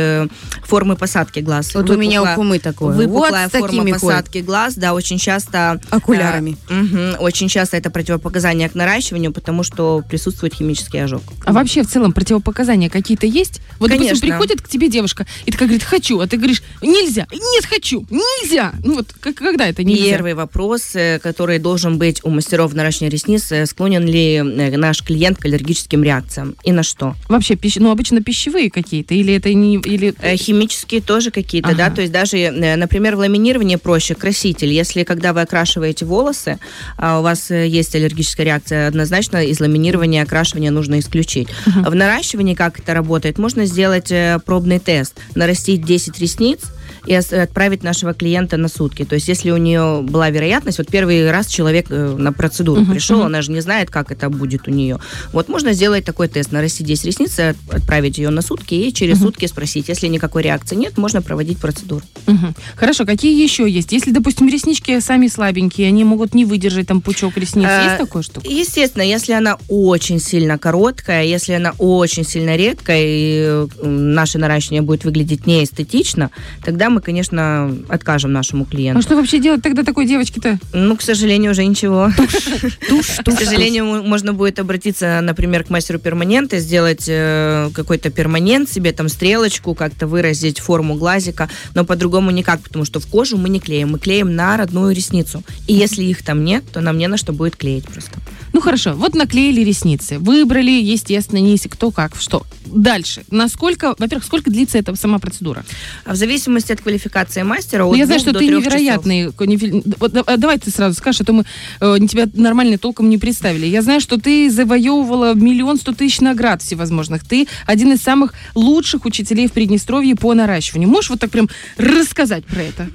формы 0.66 0.96
посадки 0.96 1.40
глаз. 1.40 1.74
Вот 1.74 1.82
Выпукла... 1.82 1.94
у 1.94 1.98
меня 1.98 2.22
у 2.22 2.34
Кумы 2.34 2.58
такое 2.58 2.94
выпуклая 3.20 3.48
вот 3.52 3.70
форма 3.70 3.92
посадки 3.92 4.32
ходят. 4.32 4.46
глаз, 4.46 4.74
да, 4.74 4.94
очень 4.94 5.18
часто... 5.18 5.80
Окулярами. 5.90 6.56
Э, 6.68 6.80
угу, 6.80 7.24
очень 7.24 7.48
часто 7.48 7.76
это 7.76 7.90
противопоказание 7.90 8.68
к 8.68 8.74
наращиванию, 8.74 9.32
потому 9.32 9.62
что 9.62 10.02
присутствует 10.08 10.54
химический 10.54 11.02
ожог. 11.02 11.22
А 11.44 11.52
вообще 11.52 11.82
в 11.82 11.88
целом 11.88 12.12
противопоказания 12.12 12.88
какие-то 12.88 13.26
есть? 13.26 13.60
Вот, 13.78 13.90
Конечно. 13.90 14.08
допустим, 14.08 14.28
приходит 14.28 14.62
к 14.62 14.68
тебе 14.68 14.88
девушка 14.88 15.26
и 15.46 15.52
такая 15.52 15.68
говорит, 15.68 15.84
хочу, 15.84 16.20
а 16.20 16.26
ты 16.26 16.36
говоришь, 16.36 16.62
нельзя, 16.82 17.26
нет, 17.32 17.66
хочу, 17.66 18.06
нельзя. 18.10 18.72
Ну 18.84 18.96
вот, 18.96 19.12
как, 19.20 19.36
когда 19.36 19.66
это 19.66 19.84
нельзя? 19.84 20.10
Первый 20.10 20.34
вопрос, 20.34 20.94
э, 20.94 21.18
который 21.18 21.58
должен 21.58 21.98
быть 21.98 22.20
у 22.24 22.30
мастеров 22.30 22.74
наращивания 22.74 23.10
ресниц, 23.10 23.50
э, 23.52 23.66
склонен 23.66 24.06
ли 24.06 24.34
э, 24.34 24.76
наш 24.76 25.02
клиент 25.02 25.38
к 25.38 25.44
аллергическим 25.46 26.02
реакциям 26.02 26.56
и 26.64 26.72
на 26.72 26.82
что? 26.82 27.14
Вообще, 27.28 27.56
пищ... 27.56 27.76
ну 27.76 27.90
обычно 27.90 28.22
пищевые 28.22 28.70
какие-то 28.70 29.14
или 29.14 29.34
это 29.34 29.52
не... 29.54 29.76
Или... 29.76 30.14
Химические 30.36 31.00
тоже 31.00 31.30
какие-то, 31.30 31.70
ага. 31.70 31.78
да, 31.78 31.90
то 31.90 32.00
есть 32.00 32.12
даже, 32.12 32.50
например, 32.50 33.09
в 33.16 33.20
ламинировании 33.20 33.76
проще, 33.76 34.14
краситель. 34.14 34.72
Если 34.72 35.04
когда 35.04 35.32
вы 35.32 35.42
окрашиваете 35.42 36.04
волосы, 36.04 36.58
а 36.96 37.20
у 37.20 37.22
вас 37.22 37.50
есть 37.50 37.94
аллергическая 37.94 38.46
реакция, 38.46 38.88
однозначно 38.88 39.44
из 39.44 39.60
ламинирования 39.60 40.22
окрашивания 40.22 40.70
нужно 40.70 40.98
исключить. 40.98 41.48
Uh-huh. 41.66 41.90
В 41.90 41.94
наращивании 41.94 42.54
как 42.54 42.78
это 42.78 42.94
работает? 42.94 43.38
Можно 43.38 43.66
сделать 43.66 44.12
пробный 44.44 44.78
тест, 44.78 45.14
нарастить 45.34 45.84
10 45.84 46.18
ресниц, 46.18 46.60
и 47.06 47.14
отправить 47.14 47.82
нашего 47.82 48.14
клиента 48.14 48.56
на 48.56 48.68
сутки. 48.68 49.04
То 49.04 49.14
есть, 49.14 49.28
если 49.28 49.50
у 49.50 49.56
нее 49.56 50.00
была 50.02 50.30
вероятность, 50.30 50.78
вот 50.78 50.88
первый 50.88 51.30
раз 51.30 51.46
человек 51.46 51.86
э, 51.90 52.16
на 52.16 52.32
процедуру 52.32 52.82
uh-huh, 52.82 52.90
пришел, 52.90 53.20
uh-huh. 53.20 53.26
она 53.26 53.42
же 53.42 53.52
не 53.52 53.60
знает, 53.60 53.90
как 53.90 54.12
это 54.12 54.28
будет 54.28 54.68
у 54.68 54.70
нее. 54.70 54.98
Вот 55.32 55.48
можно 55.48 55.72
сделать 55.72 56.04
такой 56.04 56.28
тест, 56.28 56.52
нарастить 56.52 56.86
10 56.86 57.04
ресниц, 57.06 57.38
отправить 57.70 58.18
ее 58.18 58.30
на 58.30 58.42
сутки 58.42 58.74
и 58.74 58.92
через 58.92 59.18
uh-huh. 59.18 59.26
сутки 59.26 59.46
спросить. 59.46 59.88
Если 59.88 60.06
никакой 60.08 60.42
реакции 60.42 60.76
нет, 60.76 60.98
можно 60.98 61.22
проводить 61.22 61.58
процедуру. 61.58 62.02
Uh-huh. 62.26 62.54
Хорошо, 62.76 63.06
какие 63.06 63.40
еще 63.42 63.68
есть? 63.68 63.92
Если, 63.92 64.10
допустим, 64.10 64.48
реснички 64.48 65.00
сами 65.00 65.28
слабенькие, 65.28 65.88
они 65.88 66.04
могут 66.04 66.34
не 66.34 66.44
выдержать 66.44 66.88
там 66.88 67.00
пучок 67.00 67.36
ресниц, 67.36 67.66
а, 67.66 67.84
есть 67.84 67.98
такое 67.98 68.22
что? 68.22 68.40
Естественно, 68.44 69.02
если 69.02 69.32
она 69.32 69.56
очень 69.68 70.20
сильно 70.20 70.58
короткая, 70.58 71.24
если 71.24 71.54
она 71.54 71.72
очень 71.78 72.24
сильно 72.24 72.56
редкая, 72.56 73.02
и 73.02 73.66
наше 73.82 74.38
наращивание 74.38 74.82
будет 74.82 75.04
выглядеть 75.04 75.46
неэстетично, 75.46 76.30
тогда 76.64 76.89
мы, 76.90 77.00
конечно, 77.00 77.74
откажем 77.88 78.32
нашему 78.32 78.64
клиенту. 78.64 78.98
А 78.98 79.02
что 79.02 79.16
вообще 79.16 79.38
делать 79.38 79.62
тогда 79.62 79.82
такой 79.82 80.06
девочке-то? 80.06 80.58
Ну, 80.72 80.96
к 80.96 81.02
сожалению, 81.02 81.52
уже 81.52 81.64
ничего. 81.64 82.10
Туш, 82.16 83.16
туш, 83.24 83.36
К 83.36 83.38
сожалению, 83.38 84.02
можно 84.02 84.32
будет 84.32 84.58
обратиться, 84.58 85.20
например, 85.22 85.64
к 85.64 85.70
мастеру 85.70 85.98
перманента, 85.98 86.58
сделать 86.58 87.06
э, 87.08 87.70
какой-то 87.72 88.10
перманент 88.10 88.68
себе, 88.68 88.92
там, 88.92 89.08
стрелочку, 89.08 89.74
как-то 89.74 90.06
выразить 90.06 90.58
форму 90.58 90.96
глазика, 90.96 91.48
но 91.74 91.84
по-другому 91.84 92.30
никак, 92.30 92.60
потому 92.60 92.84
что 92.84 93.00
в 93.00 93.06
кожу 93.06 93.36
мы 93.36 93.48
не 93.48 93.60
клеим, 93.60 93.92
мы 93.92 93.98
клеим 93.98 94.34
на 94.34 94.56
родную 94.56 94.94
ресницу. 94.94 95.42
И 95.66 95.72
если 95.72 96.02
их 96.02 96.22
там 96.24 96.44
нет, 96.44 96.64
то 96.72 96.80
нам 96.80 96.98
не 96.98 97.06
на 97.06 97.16
что 97.16 97.32
будет 97.32 97.56
клеить 97.56 97.84
просто. 97.84 98.18
Ну 98.52 98.60
хорошо, 98.60 98.94
вот 98.94 99.14
наклеили 99.14 99.62
ресницы, 99.62 100.18
выбрали, 100.18 100.72
естественно, 100.72 101.38
не 101.38 101.56
кто 101.68 101.90
как, 101.90 102.16
что. 102.16 102.46
Дальше. 102.66 103.24
Насколько, 103.30 103.94
во-первых, 103.98 104.24
сколько 104.24 104.50
длится 104.50 104.78
эта 104.78 104.94
сама 104.96 105.18
процедура? 105.18 105.64
В 106.06 106.14
зависимости 106.14 106.72
от 106.72 106.79
квалификации 106.80 107.42
мастера. 107.42 107.84
От 107.84 107.96
Я 107.96 108.06
знаю, 108.06 108.20
что 108.20 108.32
ты 108.32 108.46
невероятный. 108.46 109.30
Не, 109.38 109.82
вот, 109.98 110.12
давай 110.12 110.58
ты 110.58 110.70
сразу 110.70 110.94
скажешь, 110.94 111.20
а 111.20 111.24
то 111.24 111.32
мы 111.32 111.44
э, 111.80 111.96
тебя 112.08 112.28
нормально 112.34 112.78
толком 112.78 113.08
не 113.08 113.18
представили. 113.18 113.66
Я 113.66 113.82
знаю, 113.82 114.00
что 114.00 114.18
ты 114.18 114.50
завоевывала 114.50 115.34
миллион 115.34 115.78
сто 115.78 115.92
тысяч 115.92 116.20
наград 116.20 116.62
всевозможных. 116.62 117.26
Ты 117.26 117.46
один 117.66 117.92
из 117.92 118.00
самых 118.00 118.34
лучших 118.54 119.04
учителей 119.04 119.48
в 119.48 119.52
Приднестровье 119.52 120.16
по 120.16 120.34
наращиванию. 120.34 120.88
Можешь 120.88 121.10
вот 121.10 121.20
так 121.20 121.30
прям 121.30 121.48
рассказать 121.76 122.44
про 122.44 122.62
это? 122.62 122.88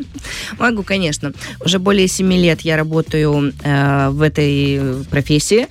Могу, 0.57 0.83
конечно. 0.83 1.33
Уже 1.63 1.79
более 1.79 2.07
семи 2.07 2.37
лет 2.41 2.61
я 2.61 2.77
работаю 2.77 3.53
э, 3.63 4.09
в 4.09 4.21
этой 4.21 5.05
профессии. 5.09 5.67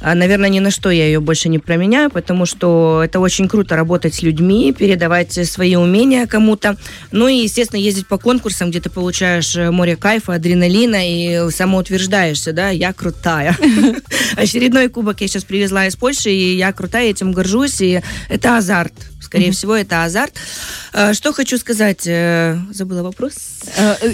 А, 0.00 0.14
наверное, 0.14 0.48
ни 0.48 0.60
на 0.60 0.70
что 0.70 0.90
я 0.90 1.06
ее 1.06 1.20
больше 1.20 1.48
не 1.48 1.58
променяю, 1.58 2.10
потому 2.10 2.46
что 2.46 3.02
это 3.04 3.20
очень 3.20 3.48
круто 3.48 3.76
работать 3.76 4.14
с 4.14 4.22
людьми, 4.22 4.72
передавать 4.72 5.32
свои 5.48 5.76
умения 5.76 6.26
кому-то. 6.26 6.76
Ну 7.12 7.28
и, 7.28 7.47
естественно, 7.48 7.80
ездить 7.80 8.06
по 8.06 8.18
конкурсам, 8.18 8.70
где 8.70 8.80
ты 8.80 8.90
получаешь 8.90 9.56
э, 9.56 9.70
море 9.70 9.96
кайфа, 9.96 10.34
адреналина 10.34 11.00
и 11.02 11.50
самоутверждаешься, 11.50 12.52
да, 12.52 12.68
я 12.70 12.92
крутая. 12.92 13.56
Очередной 14.36 14.88
кубок 14.88 15.20
я 15.20 15.28
сейчас 15.28 15.44
привезла 15.44 15.86
из 15.86 15.96
Польши, 15.96 16.30
и 16.30 16.56
я 16.56 16.72
крутая, 16.72 17.10
этим 17.10 17.32
горжусь, 17.32 17.80
и 17.80 18.02
это 18.28 18.56
азарт 18.56 18.92
Скорее 19.28 19.52
всего, 19.52 19.76
это 19.76 20.04
азарт. 20.04 20.32
Э, 20.92 21.12
что 21.12 21.32
хочу 21.32 21.58
сказать? 21.58 22.06
Э, 22.06 22.58
забыла 22.72 23.02
вопрос. 23.02 23.34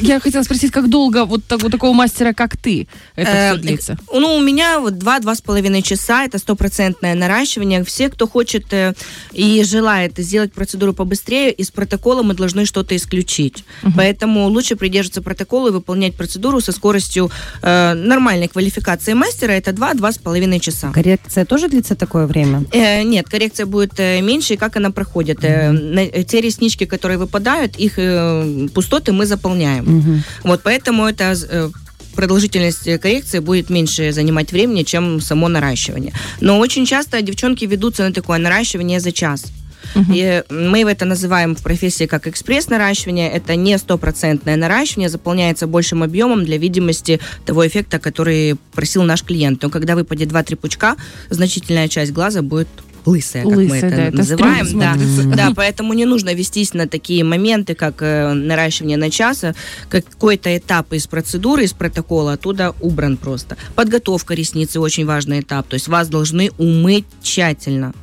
Я 0.00 0.20
хотела 0.20 0.42
спросить, 0.42 0.72
как 0.72 0.90
долго 0.90 1.24
вот, 1.24 1.44
так, 1.44 1.62
вот 1.62 1.70
такого 1.72 1.92
мастера, 1.92 2.32
как 2.32 2.56
ты, 2.56 2.88
это 3.14 3.30
все 3.30 3.56
длится? 3.56 3.96
Ну, 4.12 4.34
у 4.34 4.40
меня 4.40 4.80
вот 4.80 4.98
два-два 4.98 5.34
с 5.34 5.40
половиной 5.40 5.82
часа, 5.82 6.24
это 6.24 6.38
стопроцентное 6.38 7.14
наращивание. 7.14 7.84
Все, 7.84 8.08
кто 8.08 8.26
хочет 8.26 8.66
и 9.32 9.64
желает 9.64 10.18
сделать 10.18 10.52
процедуру 10.52 10.92
побыстрее, 10.94 11.52
из 11.52 11.70
протокола 11.70 12.22
мы 12.22 12.34
должны 12.34 12.64
что-то 12.66 12.96
исключить. 12.96 13.64
Угу. 13.82 13.92
Поэтому 13.96 14.48
лучше 14.48 14.76
придерживаться 14.76 15.22
протокола 15.22 15.68
и 15.68 15.72
выполнять 15.72 16.14
процедуру 16.16 16.60
со 16.60 16.72
скоростью 16.72 17.30
э, 17.62 17.94
нормальной 17.94 18.48
квалификации 18.48 19.14
мастера. 19.14 19.52
Это 19.52 19.70
2-2,5 19.70 20.60
часа. 20.60 20.92
Коррекция 20.92 21.44
тоже 21.44 21.68
длится 21.68 21.94
такое 21.94 22.26
время? 22.26 22.64
Э, 22.72 23.02
нет, 23.02 23.28
коррекция 23.28 23.66
будет 23.66 23.98
э, 23.98 24.20
меньше. 24.20 24.54
И 24.54 24.56
как 24.56 24.76
она 24.76 24.90
проходит? 24.90 25.03
Угу. 25.68 25.98
Э, 25.98 26.24
те 26.24 26.40
реснички, 26.40 26.86
которые 26.86 27.18
выпадают, 27.18 27.76
их 27.76 27.94
э, 27.98 28.68
пустоты 28.74 29.12
мы 29.12 29.26
заполняем. 29.26 29.98
Угу. 29.98 30.22
Вот 30.44 30.62
поэтому 30.62 31.06
это 31.06 31.34
продолжительность 32.14 32.84
коррекции 33.00 33.40
будет 33.40 33.70
меньше 33.70 34.12
занимать 34.12 34.52
времени, 34.52 34.84
чем 34.84 35.20
само 35.20 35.48
наращивание. 35.48 36.12
Но 36.40 36.58
очень 36.58 36.86
часто 36.86 37.20
девчонки 37.22 37.64
ведутся 37.66 38.04
на 38.04 38.12
такое 38.12 38.38
наращивание 38.38 39.00
за 39.00 39.12
час. 39.12 39.44
Uh-huh. 39.94 40.04
И 40.14 40.42
мы 40.50 40.90
это 40.90 41.04
называем 41.04 41.54
в 41.54 41.62
профессии 41.62 42.06
как 42.06 42.26
экспресс-наращивание. 42.26 43.30
Это 43.30 43.56
не 43.56 43.78
стопроцентное 43.78 44.56
наращивание, 44.56 45.08
заполняется 45.08 45.66
большим 45.66 46.02
объемом 46.02 46.44
для 46.44 46.58
видимости 46.58 47.20
того 47.44 47.66
эффекта, 47.66 47.98
который 47.98 48.56
просил 48.72 49.02
наш 49.02 49.22
клиент. 49.22 49.62
Но 49.62 49.70
когда 49.70 49.94
выпадет 49.94 50.28
2-3 50.30 50.56
пучка, 50.56 50.96
значительная 51.30 51.88
часть 51.88 52.12
глаза 52.12 52.42
будет 52.42 52.68
лысая, 53.06 53.42
как 53.44 53.56
Лысая, 53.56 53.68
мы 53.68 53.76
это 53.76 54.10
да, 54.10 54.16
называем. 54.16 54.80
Это 54.80 55.28
да, 55.28 55.36
да, 55.36 55.52
поэтому 55.56 55.92
не 55.94 56.04
нужно 56.04 56.34
вестись 56.34 56.74
на 56.74 56.88
такие 56.88 57.24
моменты, 57.24 57.74
как 57.74 57.96
э, 58.00 58.32
наращивание 58.32 58.96
на 58.96 59.10
час. 59.10 59.44
Какой-то 59.88 60.56
этап 60.56 60.92
из 60.92 61.06
процедуры, 61.06 61.64
из 61.64 61.72
протокола 61.72 62.34
оттуда 62.34 62.74
убран 62.80 63.16
просто. 63.16 63.56
Подготовка 63.74 64.34
ресницы 64.34 64.80
очень 64.80 65.06
важный 65.06 65.40
этап. 65.40 65.68
То 65.68 65.74
есть 65.74 65.88
вас 65.88 66.08
должны 66.08 66.50
умыть 66.58 67.06
тщательно. 67.22 67.94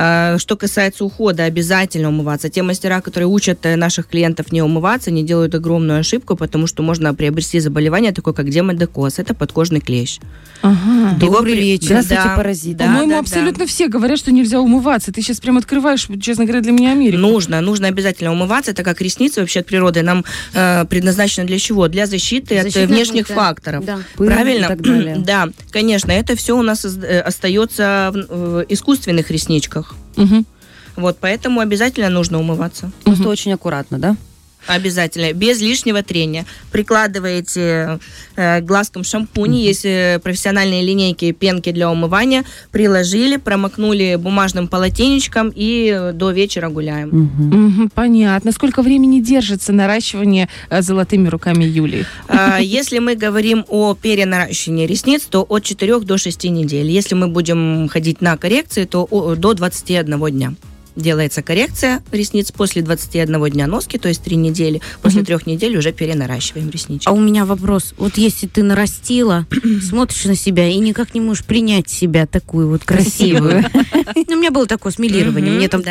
А, 0.00 0.38
что 0.38 0.56
касается 0.56 1.04
ухода, 1.04 1.42
обязательно 1.42 2.08
умываться. 2.10 2.48
Те 2.48 2.62
мастера, 2.62 3.00
которые 3.00 3.26
учат 3.26 3.66
э, 3.66 3.74
наших 3.74 4.06
клиентов 4.06 4.52
не 4.52 4.62
умываться, 4.62 5.10
не 5.10 5.24
делают 5.24 5.56
огромную 5.56 5.98
ошибку, 5.98 6.36
потому 6.36 6.68
что 6.68 6.84
можно 6.84 7.12
приобрести 7.14 7.58
заболевание 7.58 8.12
такое, 8.12 8.32
как 8.32 8.48
демодекоз. 8.48 9.18
Это 9.18 9.34
подкожный 9.34 9.80
клещ. 9.80 10.20
Ага. 10.62 11.16
Добрый 11.18 11.56
вечер. 11.56 11.86
Здравствуйте, 11.86 12.22
да. 12.22 12.36
паразит. 12.36 12.76
Да, 12.76 12.84
По-моему, 12.84 13.10
да, 13.10 13.18
абсолютно 13.18 13.64
да. 13.64 13.66
все 13.66 13.88
говорят, 13.88 14.20
что 14.20 14.30
нельзя 14.30 14.60
умываться. 14.60 15.12
Ты 15.12 15.20
сейчас 15.20 15.40
прям 15.40 15.58
открываешь, 15.58 16.06
честно 16.22 16.44
говоря, 16.44 16.60
для 16.60 16.70
меня 16.70 16.92
Америку. 16.92 17.18
Нужно, 17.18 17.60
нужно 17.60 17.88
обязательно 17.88 18.30
умываться. 18.30 18.70
Это 18.70 18.84
как 18.84 19.00
ресницы 19.00 19.40
вообще 19.40 19.60
от 19.60 19.66
природы. 19.66 20.02
Нам 20.02 20.24
э, 20.54 20.84
предназначено 20.84 21.44
для 21.44 21.58
чего? 21.58 21.88
Для 21.88 22.06
защиты 22.06 22.62
Защитная 22.62 22.84
от 22.84 22.90
внешних 22.90 23.26
функция. 23.26 23.36
факторов. 23.36 23.84
Да. 23.84 23.98
Правильно? 24.14 24.76
да, 25.18 25.48
конечно. 25.72 26.12
Это 26.12 26.36
все 26.36 26.56
у 26.56 26.62
нас 26.62 26.84
э, 26.84 27.20
остается 27.20 28.12
в 28.12 28.64
искусственных 28.68 29.32
ресничках. 29.32 29.87
Угу. 30.16 30.44
Вот, 30.96 31.18
поэтому 31.20 31.60
обязательно 31.60 32.08
нужно 32.08 32.38
умываться. 32.40 32.90
Просто 33.04 33.22
угу. 33.24 33.30
очень 33.30 33.52
аккуратно, 33.52 33.98
да? 33.98 34.16
Обязательно, 34.68 35.32
без 35.32 35.60
лишнего 35.60 36.02
трения. 36.02 36.44
Прикладываете 36.70 37.98
э, 38.36 38.60
глазком 38.60 39.02
шампунь, 39.02 39.52
mm-hmm. 39.52 39.68
есть 39.70 39.84
э, 39.84 40.20
профессиональные 40.22 40.82
линейки, 40.82 41.32
пенки 41.32 41.72
для 41.72 41.90
умывания, 41.90 42.44
приложили, 42.70 43.38
промокнули 43.38 44.16
бумажным 44.16 44.68
полотенечком 44.68 45.50
и 45.54 46.12
до 46.12 46.30
вечера 46.32 46.68
гуляем. 46.68 47.08
Mm-hmm. 47.08 47.50
Mm-hmm, 47.50 47.90
понятно. 47.94 48.52
Сколько 48.52 48.82
времени 48.82 49.20
держится 49.20 49.72
наращивание 49.72 50.50
э, 50.68 50.82
золотыми 50.82 51.28
руками 51.28 51.64
Юлии? 51.64 52.04
Э, 52.28 52.58
если 52.60 52.98
мы 52.98 53.14
говорим 53.14 53.64
о 53.68 53.94
перенаращивании 53.94 54.86
ресниц, 54.86 55.22
то 55.24 55.46
от 55.48 55.64
4 55.64 56.00
до 56.00 56.18
6 56.18 56.44
недель. 56.44 56.90
Если 56.90 57.14
мы 57.14 57.28
будем 57.28 57.88
ходить 57.88 58.20
на 58.20 58.36
коррекции, 58.36 58.84
то 58.84 59.06
о, 59.10 59.34
до 59.34 59.54
21 59.54 60.30
дня 60.30 60.52
делается 60.98 61.42
коррекция 61.42 62.02
ресниц 62.12 62.52
после 62.52 62.82
21 62.82 63.50
дня 63.50 63.66
носки, 63.66 63.98
то 63.98 64.08
есть 64.08 64.22
3 64.22 64.36
недели. 64.36 64.80
После 65.02 65.22
трех 65.22 65.46
недель 65.46 65.76
уже 65.76 65.92
перенаращиваем 65.92 66.70
реснички. 66.70 67.08
А 67.08 67.12
у 67.12 67.20
меня 67.20 67.44
вопрос. 67.44 67.94
Вот 67.96 68.18
если 68.18 68.46
ты 68.46 68.62
нарастила, 68.62 69.46
смотришь 69.82 70.24
на 70.24 70.34
себя 70.34 70.68
и 70.68 70.76
никак 70.78 71.14
не 71.14 71.20
можешь 71.20 71.44
принять 71.44 71.88
себя 71.88 72.26
такую 72.26 72.68
вот 72.68 72.84
красивую. 72.84 73.64
Ну, 74.28 74.36
у 74.36 74.40
меня 74.40 74.50
было 74.50 74.66
такое 74.66 74.92
смелирование. 74.92 75.52
Мне 75.52 75.68
там 75.68 75.82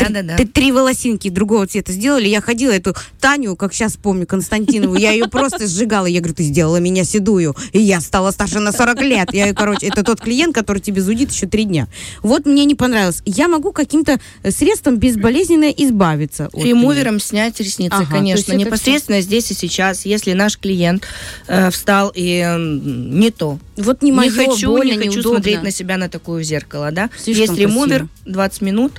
три 0.54 0.72
волосинки 0.72 1.30
другого 1.30 1.66
цвета 1.66 1.92
сделали. 1.92 2.28
Я 2.28 2.42
ходила 2.42 2.72
эту 2.72 2.96
Таню, 3.20 3.56
как 3.56 3.74
сейчас 3.74 3.96
помню, 3.98 4.28
Константинову, 4.28 4.96
я 4.96 5.12
ее 5.12 5.28
просто 5.28 5.68
сжигала. 5.68 6.06
Я 6.06 6.20
говорю, 6.20 6.36
ты 6.36 6.44
сделала 6.44 6.78
меня 6.78 7.04
седую. 7.04 7.56
И 7.72 7.80
я 7.80 8.00
стала 8.00 8.32
старше 8.32 8.60
на 8.60 8.72
40 8.72 9.02
лет. 9.02 9.34
Я, 9.34 9.54
короче, 9.54 9.88
это 9.88 10.04
тот 10.04 10.22
клиент, 10.22 10.54
который 10.54 10.80
тебе 10.80 11.02
зудит 11.02 11.32
еще 11.32 11.48
три 11.48 11.64
дня. 11.64 11.88
Вот 12.22 12.46
мне 12.46 12.66
не 12.66 12.76
понравилось. 12.76 13.22
Я 13.26 13.48
могу 13.48 13.72
каким-то 13.72 14.20
средством 14.48 14.97
безболезненно 14.98 15.70
избавиться. 15.70 16.50
От 16.51 16.63
Ремувером 16.63 17.20
снять 17.20 17.60
ресницы, 17.60 17.96
ага, 17.96 18.12
конечно. 18.12 18.54
Непосредственно 18.54 19.20
все... 19.20 19.27
здесь 19.27 19.51
и 19.51 19.54
сейчас, 19.54 20.06
если 20.06 20.34
наш 20.34 20.58
клиент 20.58 21.08
э, 21.48 21.70
встал 21.70 22.12
и 22.13 22.44
э, 22.46 22.58
не 22.58 23.32
то. 23.32 23.60
Вот 23.77 24.01
не, 24.01 24.12
мое, 24.12 24.30
не 24.30 24.36
хочу, 24.36 24.72
больно, 24.72 24.92
не 24.92 24.98
хочу 24.98 25.12
неудобно. 25.12 25.38
смотреть 25.38 25.63
на 25.63 25.72
себя 25.72 25.98
на 25.98 26.10
такое 26.10 26.44
зеркало, 26.44 26.92
да. 26.92 27.10
Слишком 27.18 27.56
Есть 27.56 27.60
ремувер, 27.60 28.00
красиво. 28.00 28.10
20 28.25 28.62
минут 28.62 28.94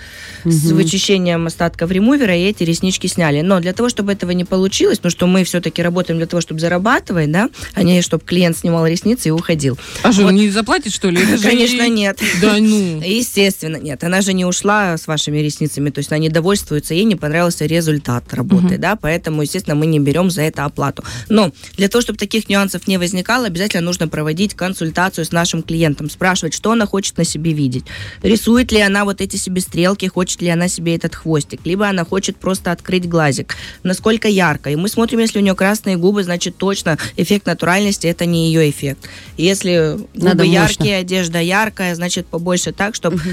угу. 0.44 0.52
с 0.52 0.70
вычищением 0.70 1.46
остатков 1.46 1.90
ремувера, 1.90 2.36
и 2.36 2.42
эти 2.42 2.62
реснички 2.62 3.06
сняли. 3.06 3.40
Но 3.40 3.60
для 3.60 3.72
того, 3.72 3.88
чтобы 3.88 4.12
этого 4.12 4.30
не 4.30 4.44
получилось, 4.44 5.00
ну 5.02 5.10
что 5.10 5.26
мы 5.26 5.44
все-таки 5.44 5.82
работаем 5.82 6.18
для 6.18 6.26
того, 6.26 6.40
чтобы 6.40 6.60
зарабатывать, 6.60 7.30
да, 7.30 7.50
а 7.74 7.82
не 7.82 8.02
чтобы 8.02 8.24
клиент 8.24 8.56
снимал 8.56 8.86
ресницы 8.86 9.28
и 9.28 9.32
уходил. 9.32 9.78
А 10.02 10.12
что, 10.12 10.22
вот. 10.22 10.32
не 10.32 10.48
заплатит, 10.50 10.92
что 10.92 11.10
ли? 11.10 11.18
Конечно, 11.42 11.88
нет. 11.88 12.18
Да 12.40 12.56
ну. 12.58 13.00
Естественно, 13.02 13.76
нет. 13.76 14.02
Она 14.04 14.20
же 14.20 14.32
не 14.32 14.44
ушла 14.44 14.96
с 14.96 15.06
вашими 15.06 15.38
ресницами, 15.38 15.87
то 15.90 15.98
есть 15.98 16.10
она 16.10 16.18
недовольствуется, 16.18 16.94
ей 16.94 17.04
не 17.04 17.16
понравился 17.16 17.66
результат 17.66 18.32
работы, 18.32 18.74
угу. 18.74 18.78
да, 18.78 18.96
поэтому, 18.96 19.42
естественно, 19.42 19.74
мы 19.74 19.86
не 19.86 19.98
берем 20.00 20.30
за 20.30 20.42
это 20.42 20.64
оплату. 20.64 21.04
Но 21.28 21.52
для 21.76 21.88
того, 21.88 22.02
чтобы 22.02 22.18
таких 22.18 22.48
нюансов 22.48 22.86
не 22.88 22.98
возникало, 22.98 23.46
обязательно 23.46 23.82
нужно 23.82 24.08
проводить 24.08 24.54
консультацию 24.54 25.24
с 25.24 25.32
нашим 25.32 25.62
клиентом, 25.62 26.10
спрашивать, 26.10 26.54
что 26.54 26.72
она 26.72 26.86
хочет 26.86 27.18
на 27.18 27.24
себе 27.24 27.52
видеть. 27.52 27.84
Рисует 28.22 28.72
ли 28.72 28.80
она 28.80 29.04
вот 29.04 29.20
эти 29.20 29.36
себе 29.36 29.60
стрелки, 29.60 30.06
хочет 30.06 30.42
ли 30.42 30.48
она 30.48 30.68
себе 30.68 30.96
этот 30.96 31.14
хвостик, 31.14 31.60
либо 31.64 31.88
она 31.88 32.04
хочет 32.04 32.36
просто 32.36 32.72
открыть 32.72 33.08
глазик, 33.08 33.56
насколько 33.82 34.28
ярко. 34.28 34.70
И 34.70 34.76
мы 34.76 34.88
смотрим, 34.88 35.20
если 35.20 35.38
у 35.38 35.42
нее 35.42 35.54
красные 35.54 35.96
губы, 35.96 36.22
значит 36.24 36.56
точно 36.56 36.98
эффект 37.16 37.46
натуральности 37.46 38.06
это 38.06 38.26
не 38.26 38.48
ее 38.48 38.70
эффект. 38.70 39.08
Если 39.36 39.96
губы 39.96 40.08
Надо 40.14 40.44
яркие, 40.44 40.96
мощно. 40.96 40.96
одежда 40.98 41.40
яркая, 41.40 41.94
значит 41.94 42.26
побольше 42.26 42.72
так, 42.72 42.94
чтобы 42.94 43.16
угу 43.16 43.30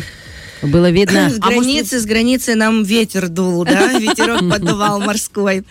было 0.62 0.89
видно. 0.89 1.29
С 1.29 1.39
границы, 1.39 2.00
с 2.00 2.05
границы 2.05 2.55
нам 2.55 2.83
ветер 2.83 3.29
дул, 3.29 3.63
да, 3.65 3.93
ветерок 4.00 4.50
поддувал 4.50 5.00
морской. 5.00 5.63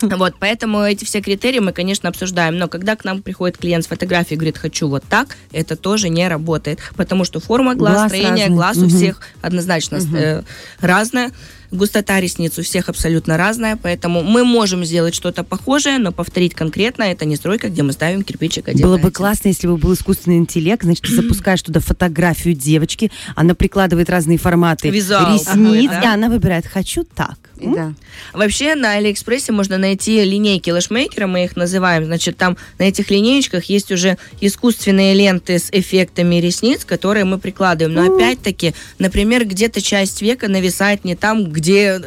Вот, 0.00 0.34
поэтому 0.38 0.82
эти 0.82 1.04
все 1.04 1.20
критерии 1.20 1.60
мы, 1.60 1.72
конечно, 1.72 2.08
обсуждаем. 2.08 2.58
Но 2.58 2.68
когда 2.68 2.96
к 2.96 3.04
нам 3.04 3.22
приходит 3.22 3.58
клиент 3.58 3.84
с 3.84 3.88
фотографией 3.88 4.34
и 4.34 4.36
говорит, 4.36 4.58
хочу 4.58 4.88
вот 4.88 5.04
так, 5.08 5.36
это 5.52 5.76
тоже 5.76 6.08
не 6.08 6.28
работает. 6.28 6.80
Потому 6.96 7.24
что 7.24 7.40
форма 7.40 7.74
глаз, 7.74 7.94
глаз 7.94 8.08
строение 8.08 8.44
разный. 8.44 8.56
глаз 8.56 8.76
угу. 8.76 8.86
у 8.86 8.88
всех 8.88 9.20
однозначно 9.40 9.98
угу. 9.98 10.44
разная. 10.80 11.32
Густота 11.70 12.20
ресниц 12.20 12.58
у 12.58 12.62
всех 12.62 12.88
абсолютно 12.88 13.36
разная, 13.36 13.76
поэтому 13.76 14.22
мы 14.22 14.44
можем 14.44 14.84
сделать 14.84 15.14
что-то 15.14 15.44
похожее, 15.44 15.98
но 15.98 16.12
повторить 16.12 16.54
конкретно 16.54 17.02
это 17.04 17.24
не 17.24 17.36
стройка, 17.36 17.68
где 17.68 17.82
мы 17.82 17.92
ставим 17.92 18.22
кирпичик 18.22 18.68
один 18.68 18.82
Было 18.82 18.96
бы 18.96 19.10
классно, 19.10 19.48
если 19.48 19.66
бы 19.66 19.76
был 19.76 19.92
искусственный 19.92 20.38
интеллект, 20.38 20.82
значит, 20.82 21.04
ты 21.04 21.14
запускаешь 21.14 21.62
туда 21.62 21.80
фотографию 21.80 22.54
девочки, 22.54 23.10
она 23.36 23.54
прикладывает 23.54 24.08
разные 24.08 24.38
форматы 24.38 24.88
Визуал. 24.88 25.34
ресниц, 25.34 25.88
ага, 25.88 26.00
да? 26.00 26.10
и 26.10 26.14
она 26.14 26.28
выбирает 26.28 26.66
«хочу 26.66 27.04
так». 27.04 27.38
Да. 27.60 27.92
Вообще 28.32 28.74
на 28.74 28.92
Алиэкспрессе 28.92 29.52
можно 29.52 29.78
найти 29.78 30.22
линейки 30.24 30.70
лэшмейкера, 30.70 31.26
мы 31.26 31.44
их 31.44 31.56
называем. 31.56 32.04
Значит, 32.04 32.36
там 32.36 32.56
на 32.78 32.84
этих 32.84 33.10
линеечках 33.10 33.64
есть 33.64 33.90
уже 33.90 34.16
искусственные 34.40 35.14
ленты 35.14 35.58
с 35.58 35.68
эффектами 35.72 36.36
ресниц, 36.36 36.84
которые 36.84 37.24
мы 37.24 37.38
прикладываем. 37.38 37.94
Но 37.94 38.14
опять-таки, 38.14 38.74
например, 38.98 39.44
где-то 39.44 39.80
часть 39.80 40.22
века 40.22 40.48
нависает 40.48 41.04
не 41.04 41.16
там, 41.16 41.46
где 41.46 41.57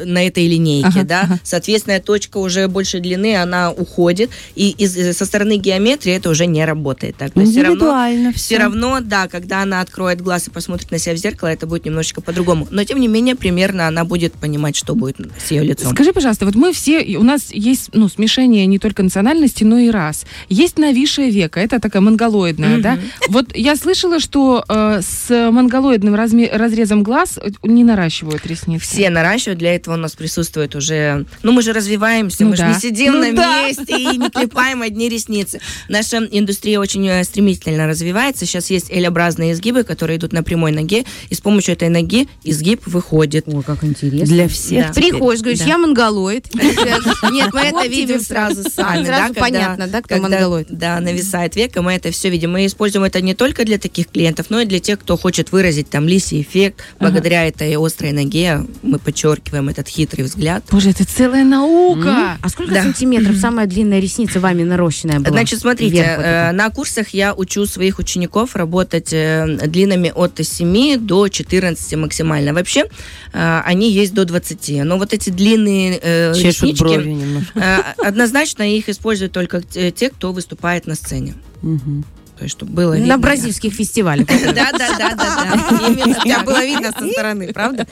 на 0.04 0.26
этой 0.26 0.46
линейке, 0.46 0.88
ага, 0.88 1.04
да, 1.04 1.20
ага. 1.22 1.40
соответственно, 1.42 2.00
точка 2.00 2.38
уже 2.38 2.68
больше 2.68 3.00
длины, 3.00 3.36
она 3.36 3.70
уходит, 3.70 4.30
и 4.54 4.70
из, 4.70 5.16
со 5.16 5.24
стороны 5.24 5.56
геометрии 5.56 6.12
это 6.12 6.30
уже 6.30 6.46
не 6.46 6.64
работает. 6.64 7.16
Так, 7.16 7.32
то 7.32 7.44
все 7.44 7.62
равно, 7.62 8.32
все. 8.34 8.58
равно, 8.58 9.00
да, 9.00 9.28
когда 9.28 9.62
она 9.62 9.80
откроет 9.80 10.20
глаз 10.20 10.48
и 10.48 10.50
посмотрит 10.50 10.90
на 10.90 10.98
себя 10.98 11.14
в 11.14 11.18
зеркало, 11.18 11.48
это 11.48 11.66
будет 11.66 11.84
немножечко 11.84 12.20
по-другому. 12.20 12.66
Но, 12.70 12.84
тем 12.84 13.00
не 13.00 13.08
менее, 13.08 13.36
примерно 13.36 13.88
она 13.88 14.04
будет 14.04 14.32
понимать, 14.34 14.76
что 14.76 14.94
будет 14.94 15.16
с 15.44 15.50
ее 15.50 15.62
лицом. 15.62 15.92
Скажи, 15.92 16.12
пожалуйста, 16.12 16.46
вот 16.46 16.54
мы 16.54 16.72
все, 16.72 17.16
у 17.18 17.22
нас 17.22 17.52
есть 17.52 17.90
ну, 17.92 18.08
смешение 18.08 18.66
не 18.66 18.78
только 18.78 19.02
национальности, 19.02 19.64
но 19.64 19.78
и 19.78 19.90
рас. 19.90 20.24
Есть 20.48 20.78
нависшее 20.78 21.30
веко, 21.30 21.60
это 21.60 21.80
такая 21.80 22.02
монголоидная, 22.02 22.78
mm-hmm. 22.78 22.80
да? 22.80 22.98
Вот 23.28 23.56
я 23.56 23.76
слышала, 23.76 24.20
что 24.20 24.64
э, 24.68 25.00
с 25.02 25.50
монголоидным 25.50 26.14
разме- 26.14 26.50
разрезом 26.54 27.02
глаз 27.02 27.38
не 27.62 27.84
наращивают 27.84 28.46
ресницы. 28.46 28.84
Все 28.84 29.10
наращивают, 29.10 29.41
для 29.50 29.74
этого 29.74 29.94
у 29.94 29.98
нас 29.98 30.12
присутствует 30.12 30.74
уже... 30.74 31.26
Ну, 31.42 31.52
мы 31.52 31.62
же 31.62 31.72
развиваемся, 31.72 32.44
ну, 32.44 32.50
мы 32.50 32.56
да. 32.56 32.68
же 32.68 32.74
не 32.74 32.80
сидим 32.80 33.14
ну, 33.14 33.20
на 33.20 33.32
да. 33.32 33.62
месте 33.62 33.96
и 33.96 34.16
не 34.16 34.30
клепаем 34.30 34.82
одни 34.82 35.08
ресницы. 35.08 35.60
Наша 35.88 36.18
индустрия 36.30 36.78
очень 36.78 37.06
э, 37.08 37.24
стремительно 37.24 37.86
развивается. 37.86 38.46
Сейчас 38.46 38.70
есть 38.70 38.90
L-образные 38.90 39.52
изгибы, 39.52 39.84
которые 39.84 40.18
идут 40.18 40.32
на 40.32 40.42
прямой 40.42 40.72
ноге, 40.72 41.04
и 41.28 41.34
с 41.34 41.40
помощью 41.40 41.74
этой 41.74 41.88
ноги 41.88 42.28
изгиб 42.44 42.86
выходит. 42.86 43.44
Ой, 43.46 43.62
как 43.62 43.84
интересно. 43.84 44.26
Для 44.26 44.48
всех. 44.48 44.88
Да. 44.88 44.92
Приходишь, 44.92 45.40
говоришь, 45.40 45.60
да. 45.60 45.66
я 45.66 45.78
монголоид. 45.78 46.54
Нет, 47.30 47.52
мы 47.52 47.60
это 47.60 47.86
видим 47.86 48.20
сразу 48.20 48.62
сами. 48.74 49.04
Сразу 49.04 49.34
понятно, 49.34 49.86
да, 49.88 50.02
кто 50.02 50.16
монголоид. 50.18 50.68
Да, 50.70 51.00
нависает 51.00 51.56
века, 51.56 51.82
мы 51.82 51.92
это 51.92 52.10
все 52.10 52.30
видим. 52.30 52.52
Мы 52.52 52.66
используем 52.66 53.04
это 53.04 53.20
не 53.20 53.34
только 53.34 53.64
для 53.64 53.78
таких 53.78 54.08
клиентов, 54.08 54.46
но 54.50 54.60
и 54.60 54.64
для 54.64 54.80
тех, 54.80 55.00
кто 55.00 55.16
хочет 55.16 55.52
выразить 55.52 55.90
там 55.90 56.06
лисий 56.06 56.42
эффект. 56.42 56.82
Благодаря 57.00 57.46
этой 57.46 57.74
острой 57.76 58.12
ноге 58.12 58.64
мы 58.82 58.98
подчеркиваем 58.98 59.31
этот 59.68 59.88
хитрый 59.88 60.24
взгляд. 60.24 60.64
Боже, 60.70 60.90
это 60.90 61.04
целая 61.04 61.44
наука. 61.44 62.38
А 62.40 62.48
сколько 62.48 62.74
сантиметров 62.74 63.36
самая 63.36 63.66
длинная 63.66 64.00
ресница 64.00 64.40
вами 64.40 64.62
нарощенная 64.62 65.20
была? 65.20 65.30
Значит, 65.30 65.60
смотрите, 65.60 66.02
э, 66.02 66.52
на 66.52 66.70
курсах 66.70 67.08
я 67.10 67.34
учу 67.34 67.66
своих 67.66 67.98
учеников 67.98 68.56
работать 68.56 69.12
э, 69.12 69.58
длинами 69.66 70.12
от 70.14 70.40
7 70.42 70.98
до 70.98 71.28
14 71.28 71.96
максимально. 71.96 72.52
Вообще, 72.52 72.84
э, 73.32 73.60
они 73.64 73.90
есть 73.90 74.14
до 74.14 74.24
20. 74.24 74.84
Но 74.84 74.98
вот 74.98 75.12
эти 75.12 75.30
длинные 75.30 75.98
э, 76.02 76.32
реснички, 76.34 77.42
э, 77.54 77.78
однозначно 78.04 78.62
их 78.62 78.88
используют 78.88 79.32
только 79.32 79.62
те, 79.62 80.10
кто 80.10 80.32
выступает 80.32 80.86
на 80.86 80.94
сцене. 80.94 81.34
Угу 81.62 82.04
то 82.36 82.44
есть 82.44 82.56
чтобы 82.56 82.72
было 82.72 82.94
видно. 82.94 83.16
На 83.16 83.18
бразильских 83.18 83.72
фестивалях. 83.72 84.26
Да, 84.52 84.70
да, 84.72 84.98
да, 84.98 85.14
да. 85.14 85.84
Тебя 86.22 86.40
было 86.40 86.64
видно 86.64 86.92
со 86.92 87.08
стороны, 87.08 87.52
правда? 87.52 87.86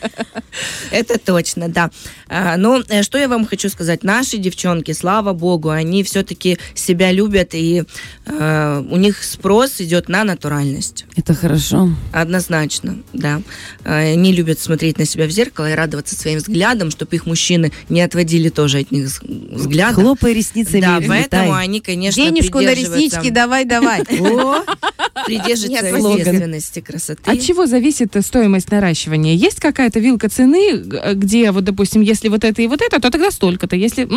Это 0.91 1.19
точно, 1.19 1.69
да. 1.69 1.91
А, 2.29 2.57
но 2.57 2.83
э, 2.89 3.03
что 3.03 3.19
я 3.19 3.29
вам 3.29 3.47
хочу 3.47 3.69
сказать? 3.69 4.05
Наши 4.05 4.37
девчонки, 4.37 4.93
слава 4.93 5.33
богу, 5.33 5.71
они 5.71 6.03
все-таки 6.03 6.59
себя 6.75 7.13
любят, 7.13 7.55
и 7.55 7.85
э, 8.27 8.85
у 8.91 8.97
них 8.97 9.23
спрос 9.23 9.81
идет 9.81 10.09
на 10.09 10.25
натуральность. 10.25 11.07
Это 11.17 11.35
хорошо. 11.35 11.91
Однозначно, 12.13 12.99
да. 13.13 13.41
Э, 13.85 14.13
они 14.13 14.33
любят 14.33 14.61
смотреть 14.61 14.99
на 14.99 15.07
себя 15.07 15.27
в 15.27 15.31
зеркало 15.31 15.71
и 15.71 15.75
радоваться 15.75 16.15
своим 16.15 16.39
взглядом, 16.39 16.91
чтобы 16.91 17.17
их 17.17 17.27
мужчины 17.27 17.73
не 17.89 18.03
отводили 18.03 18.49
тоже 18.49 18.81
от 18.81 18.91
них 18.91 19.09
взгляд. 19.23 19.95
Хлопай 19.95 20.35
ресницами. 20.35 20.81
Да, 20.81 21.01
поэтому 21.07 21.55
они, 21.55 21.81
конечно, 21.81 22.23
Денежку 22.23 22.61
на 22.61 22.75
реснички 22.75 23.31
давай, 23.31 23.65
давай. 24.41 24.63
Придержится 25.27 25.87
естественности 25.87 26.81
красоты. 26.81 27.31
От 27.31 27.41
чего 27.41 27.67
зависит 27.67 28.15
стоимость 28.25 28.71
наращивания? 28.71 29.35
Есть 29.35 29.61
какая-то 29.61 30.01
вилка 30.01 30.29
цены, 30.29 30.83
где, 31.15 31.51
вот, 31.51 31.65
допустим, 31.65 32.01
если 32.03 32.29
вот 32.29 32.45
это 32.45 32.63
и 32.63 32.67
вот 32.67 32.81
это, 32.81 33.01
то 33.01 33.11
тогда 33.11 33.31
столько-то. 33.31 33.77
Если... 33.77 34.09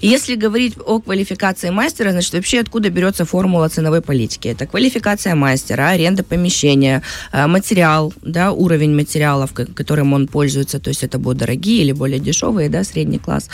Если 0.00 0.36
говорить 0.36 0.74
о 0.84 1.00
квалификации 1.00 1.70
мастера, 1.70 2.12
значит, 2.12 2.32
вообще 2.32 2.60
откуда 2.60 2.90
берется 2.90 3.24
формула 3.24 3.68
ценовой 3.68 4.00
политики? 4.00 4.48
Это 4.48 4.66
квалификация 4.66 5.34
мастера, 5.34 5.90
аренда 5.90 6.22
помещения, 6.22 7.02
а, 7.32 7.46
материал, 7.46 8.12
да, 8.22 8.52
уровень 8.52 8.94
материалов, 8.94 9.52
которым 9.52 10.12
он 10.12 10.28
пользуется, 10.28 10.78
то 10.78 10.88
есть 10.88 11.04
это 11.04 11.18
будут 11.18 11.38
дорогие 11.38 11.82
или 11.82 11.92
более 11.92 12.20
дешевые, 12.20 12.68
да, 12.68 12.84
средний 12.84 13.18
класс. 13.18 13.48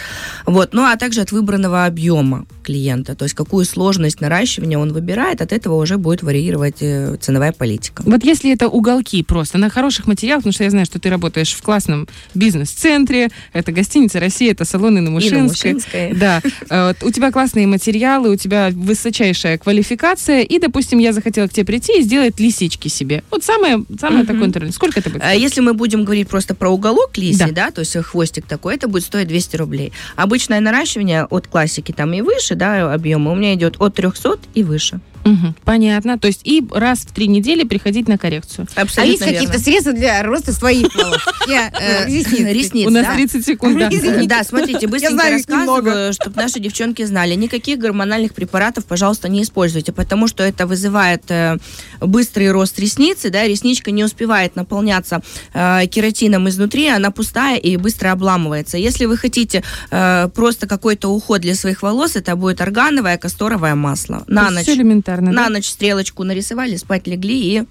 Вот. 0.47 0.75
Ну, 0.75 0.85
а 0.85 0.97
также 0.97 1.21
от 1.21 1.33
выбранного 1.33 1.87
объема 1.87 2.47
клиента, 2.63 3.15
то 3.15 3.25
есть 3.25 3.35
какую 3.35 3.65
сложность 3.65 4.21
наращивания 4.21 4.79
он 4.79 4.93
выбирает, 4.93 5.41
от 5.41 5.53
этого 5.53 5.75
уже 5.75 5.94
будет 5.99 6.23
варьировать 6.23 6.77
э, 6.81 7.17
ценовая 7.21 7.53
политика. 7.53 8.03
Вот 8.05 8.25
если 8.25 8.53
это 8.53 8.69
уголки 8.69 9.23
просто 9.23 9.59
на 9.59 9.71
хороших 9.71 10.07
материалах, 10.07 10.43
потому 10.43 10.53
что 10.53 10.65
я 10.65 10.71
знаю, 10.71 10.87
что 10.87 10.99
ты 10.99 11.11
работаешь 11.11 11.53
в 11.53 11.63
классном 11.63 12.09
бизнес-центре, 12.35 13.31
это 13.53 13.73
гостиница 13.73 14.21
«Россия», 14.21 14.53
это 14.53 14.65
салоны 14.65 15.01
на 15.01 15.11
Мушинской. 15.11 15.79
Да. 16.15 16.43
Э, 16.71 16.95
у 17.03 17.11
тебя 17.11 17.31
классные 17.31 17.67
материалы, 17.67 18.31
у 18.31 18.37
тебя 18.37 18.71
высочайшая 18.73 19.59
квалификация, 19.59 20.43
и, 20.43 20.59
допустим, 20.59 20.99
я 20.99 21.13
захотела 21.13 21.47
к 21.47 21.53
тебе 21.53 21.67
прийти 21.67 21.99
и 21.99 22.03
сделать 22.03 22.39
лисички 22.41 22.89
себе. 22.89 23.23
Вот 23.31 23.45
самое, 23.45 23.85
самое 23.99 24.25
такое 24.25 24.47
интернет. 24.47 24.75
Сколько 24.75 25.01
это 25.01 25.11
будет? 25.11 25.23
А 25.23 25.33
если 25.35 25.61
мы 25.61 25.75
будем 25.75 26.05
говорить 26.05 26.29
просто 26.29 26.55
про 26.55 26.71
уголок 26.71 27.17
лиси, 27.17 27.51
да, 27.51 27.71
то 27.71 27.81
есть 27.81 27.97
хвостик 27.97 28.47
такой, 28.47 28.75
это 28.75 28.89
будет 28.89 29.05
стоить 29.05 29.29
200 29.29 29.57
рублей. 29.57 29.93
Обычное 30.17 30.61
наращивание 30.61 31.25
от 31.25 31.47
классики 31.47 31.93
там 31.93 32.13
и 32.13 32.21
выше, 32.21 32.55
да, 32.55 32.93
объема 32.93 33.33
у 33.33 33.35
меня 33.35 33.55
идет 33.55 33.77
от 33.79 33.95
300 33.95 34.39
и 34.55 34.63
выше. 34.63 35.01
Угу, 35.25 35.55
понятно. 35.65 36.19
То 36.19 36.27
есть 36.27 36.43
и 36.45 36.63
раз 36.71 37.01
в 37.01 37.13
три 37.13 37.29
недели 37.29 37.65
приходить 37.65 38.09
на 38.09 38.19
коррекцию. 38.19 38.67
Абсолютно 38.75 39.03
а 39.03 39.07
есть 39.07 39.25
какие-то 39.25 39.59
средства 39.59 39.93
для 39.93 40.23
роста 40.23 40.53
своих 40.53 40.95
волос? 40.95 41.21
Э, 41.47 42.07
ресниц. 42.07 42.87
У 42.87 42.91
нас 42.91 43.15
30 43.15 43.45
секунд. 43.45 43.79
Да, 44.27 44.45
смотрите, 44.45 44.87
быстренько 44.87 45.31
рассказываю, 45.31 46.13
чтобы 46.13 46.37
наши 46.37 46.59
девчонки 46.59 47.05
знали. 47.05 47.35
Никаких 47.35 47.79
гормональных 47.79 48.35
препаратов, 48.35 48.85
пожалуйста, 48.87 49.29
не 49.29 49.43
используйте, 49.43 49.93
потому 49.93 50.27
что 50.27 50.43
это 50.43 50.67
вызывает 50.67 51.31
э, 51.31 51.59
быстрый 52.01 52.51
рост 52.51 52.79
ресницы, 52.79 53.31
да, 53.31 53.47
ресничка 53.47 53.91
не 53.91 54.05
успевает 54.05 54.57
наполняться 54.57 55.21
э, 55.53 55.87
кератином 55.87 56.49
изнутри, 56.49 56.89
она 56.89 57.11
пустая 57.11 57.57
и 57.57 57.77
быстро 57.77 58.13
обламывается. 58.13 58.77
Если 58.79 59.05
вы 59.05 59.17
хотите 59.17 59.63
просто 59.91 60.67
какой-то 60.67 61.09
уход 61.09 61.41
для 61.41 61.55
своих 61.55 61.83
волос, 61.83 62.17
это 62.17 62.37
будет 62.37 62.61
органовое 62.61 63.17
касторовое 63.19 63.75
масло. 63.75 64.25
На 64.27 64.51
ночь. 64.51 64.63
Все 64.63 64.75
элементарно 64.75 65.14
элементарно. 65.15 65.33
На 65.33 65.49
да? 65.49 65.51
ночь 65.51 65.69
стрелочку 65.69 66.25
нарисовали, 66.25 66.77
спать 66.77 67.07
легли 67.07 67.59
и 67.59 67.65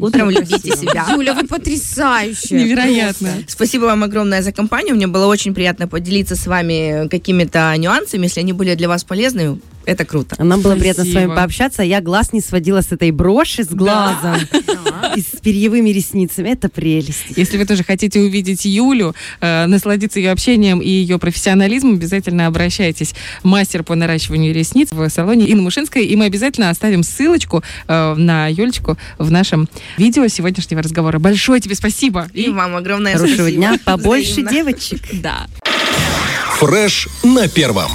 Утром 0.00 0.30
любите 0.30 0.76
себя. 0.76 1.08
Юля, 1.12 1.34
вы 1.34 1.44
потрясающая. 1.48 2.56
Невероятно. 2.60 3.30
Спасибо 3.48 3.86
вам 3.86 4.04
огромное 4.04 4.42
за 4.42 4.52
компанию. 4.52 4.94
Мне 4.94 5.08
было 5.08 5.26
очень 5.26 5.54
приятно 5.54 5.88
поделиться 5.88 6.36
с 6.36 6.46
вами 6.46 7.08
какими-то 7.08 7.74
нюансами. 7.76 8.22
Если 8.26 8.38
они 8.38 8.52
были 8.52 8.76
для 8.76 8.86
вас 8.86 9.02
полезны, 9.02 9.58
это 9.88 10.04
круто. 10.04 10.36
Нам 10.38 10.60
было 10.60 10.72
Спасибо. 10.74 10.80
приятно 10.80 11.04
с 11.04 11.14
вами 11.14 11.34
пообщаться. 11.34 11.82
Я 11.82 12.00
глаз 12.02 12.32
не 12.34 12.40
сводила 12.42 12.82
с 12.82 12.92
этой 12.92 13.10
броши, 13.10 13.64
с 13.64 13.68
глазом. 13.68 14.36
Да. 15.00 15.12
И 15.14 15.20
с 15.20 15.40
перьевыми 15.40 15.90
ресницами. 15.90 16.50
Это 16.50 16.68
прелесть. 16.68 17.24
Если 17.36 17.56
вы 17.56 17.64
тоже 17.66 17.84
хотите 17.84 18.20
увидеть 18.20 18.64
Юлю, 18.64 19.14
э, 19.40 19.66
насладиться 19.66 20.18
ее 20.18 20.30
общением 20.30 20.80
и 20.80 20.88
ее 20.88 21.18
профессионализмом, 21.18 21.94
обязательно 21.94 22.46
обращайтесь. 22.46 23.14
Мастер 23.42 23.84
по 23.84 23.94
наращиванию 23.94 24.54
ресниц 24.54 24.88
в 24.90 25.08
салоне 25.08 25.46
Инна 25.46 25.62
Мушинская. 25.62 26.02
И 26.02 26.16
мы 26.16 26.24
обязательно 26.26 26.70
оставим 26.70 27.02
ссылочку 27.02 27.62
э, 27.86 28.14
на 28.14 28.48
Юлечку 28.48 28.98
в 29.18 29.30
нашем 29.30 29.68
видео 29.96 30.26
сегодняшнего 30.28 30.82
разговора. 30.82 31.18
Большое 31.18 31.60
тебе 31.60 31.74
спасибо. 31.74 32.28
И, 32.34 32.42
и 32.42 32.48
вам 32.50 32.76
огромное 32.76 33.14
Хорошего 33.14 33.36
спасибо. 33.36 33.56
дня. 33.56 33.78
Побольше 33.84 34.30
Взаимно. 34.42 34.50
девочек. 34.52 35.00
Да. 35.22 35.46
Фреш 36.58 37.08
на 37.22 37.48
первом. 37.48 37.90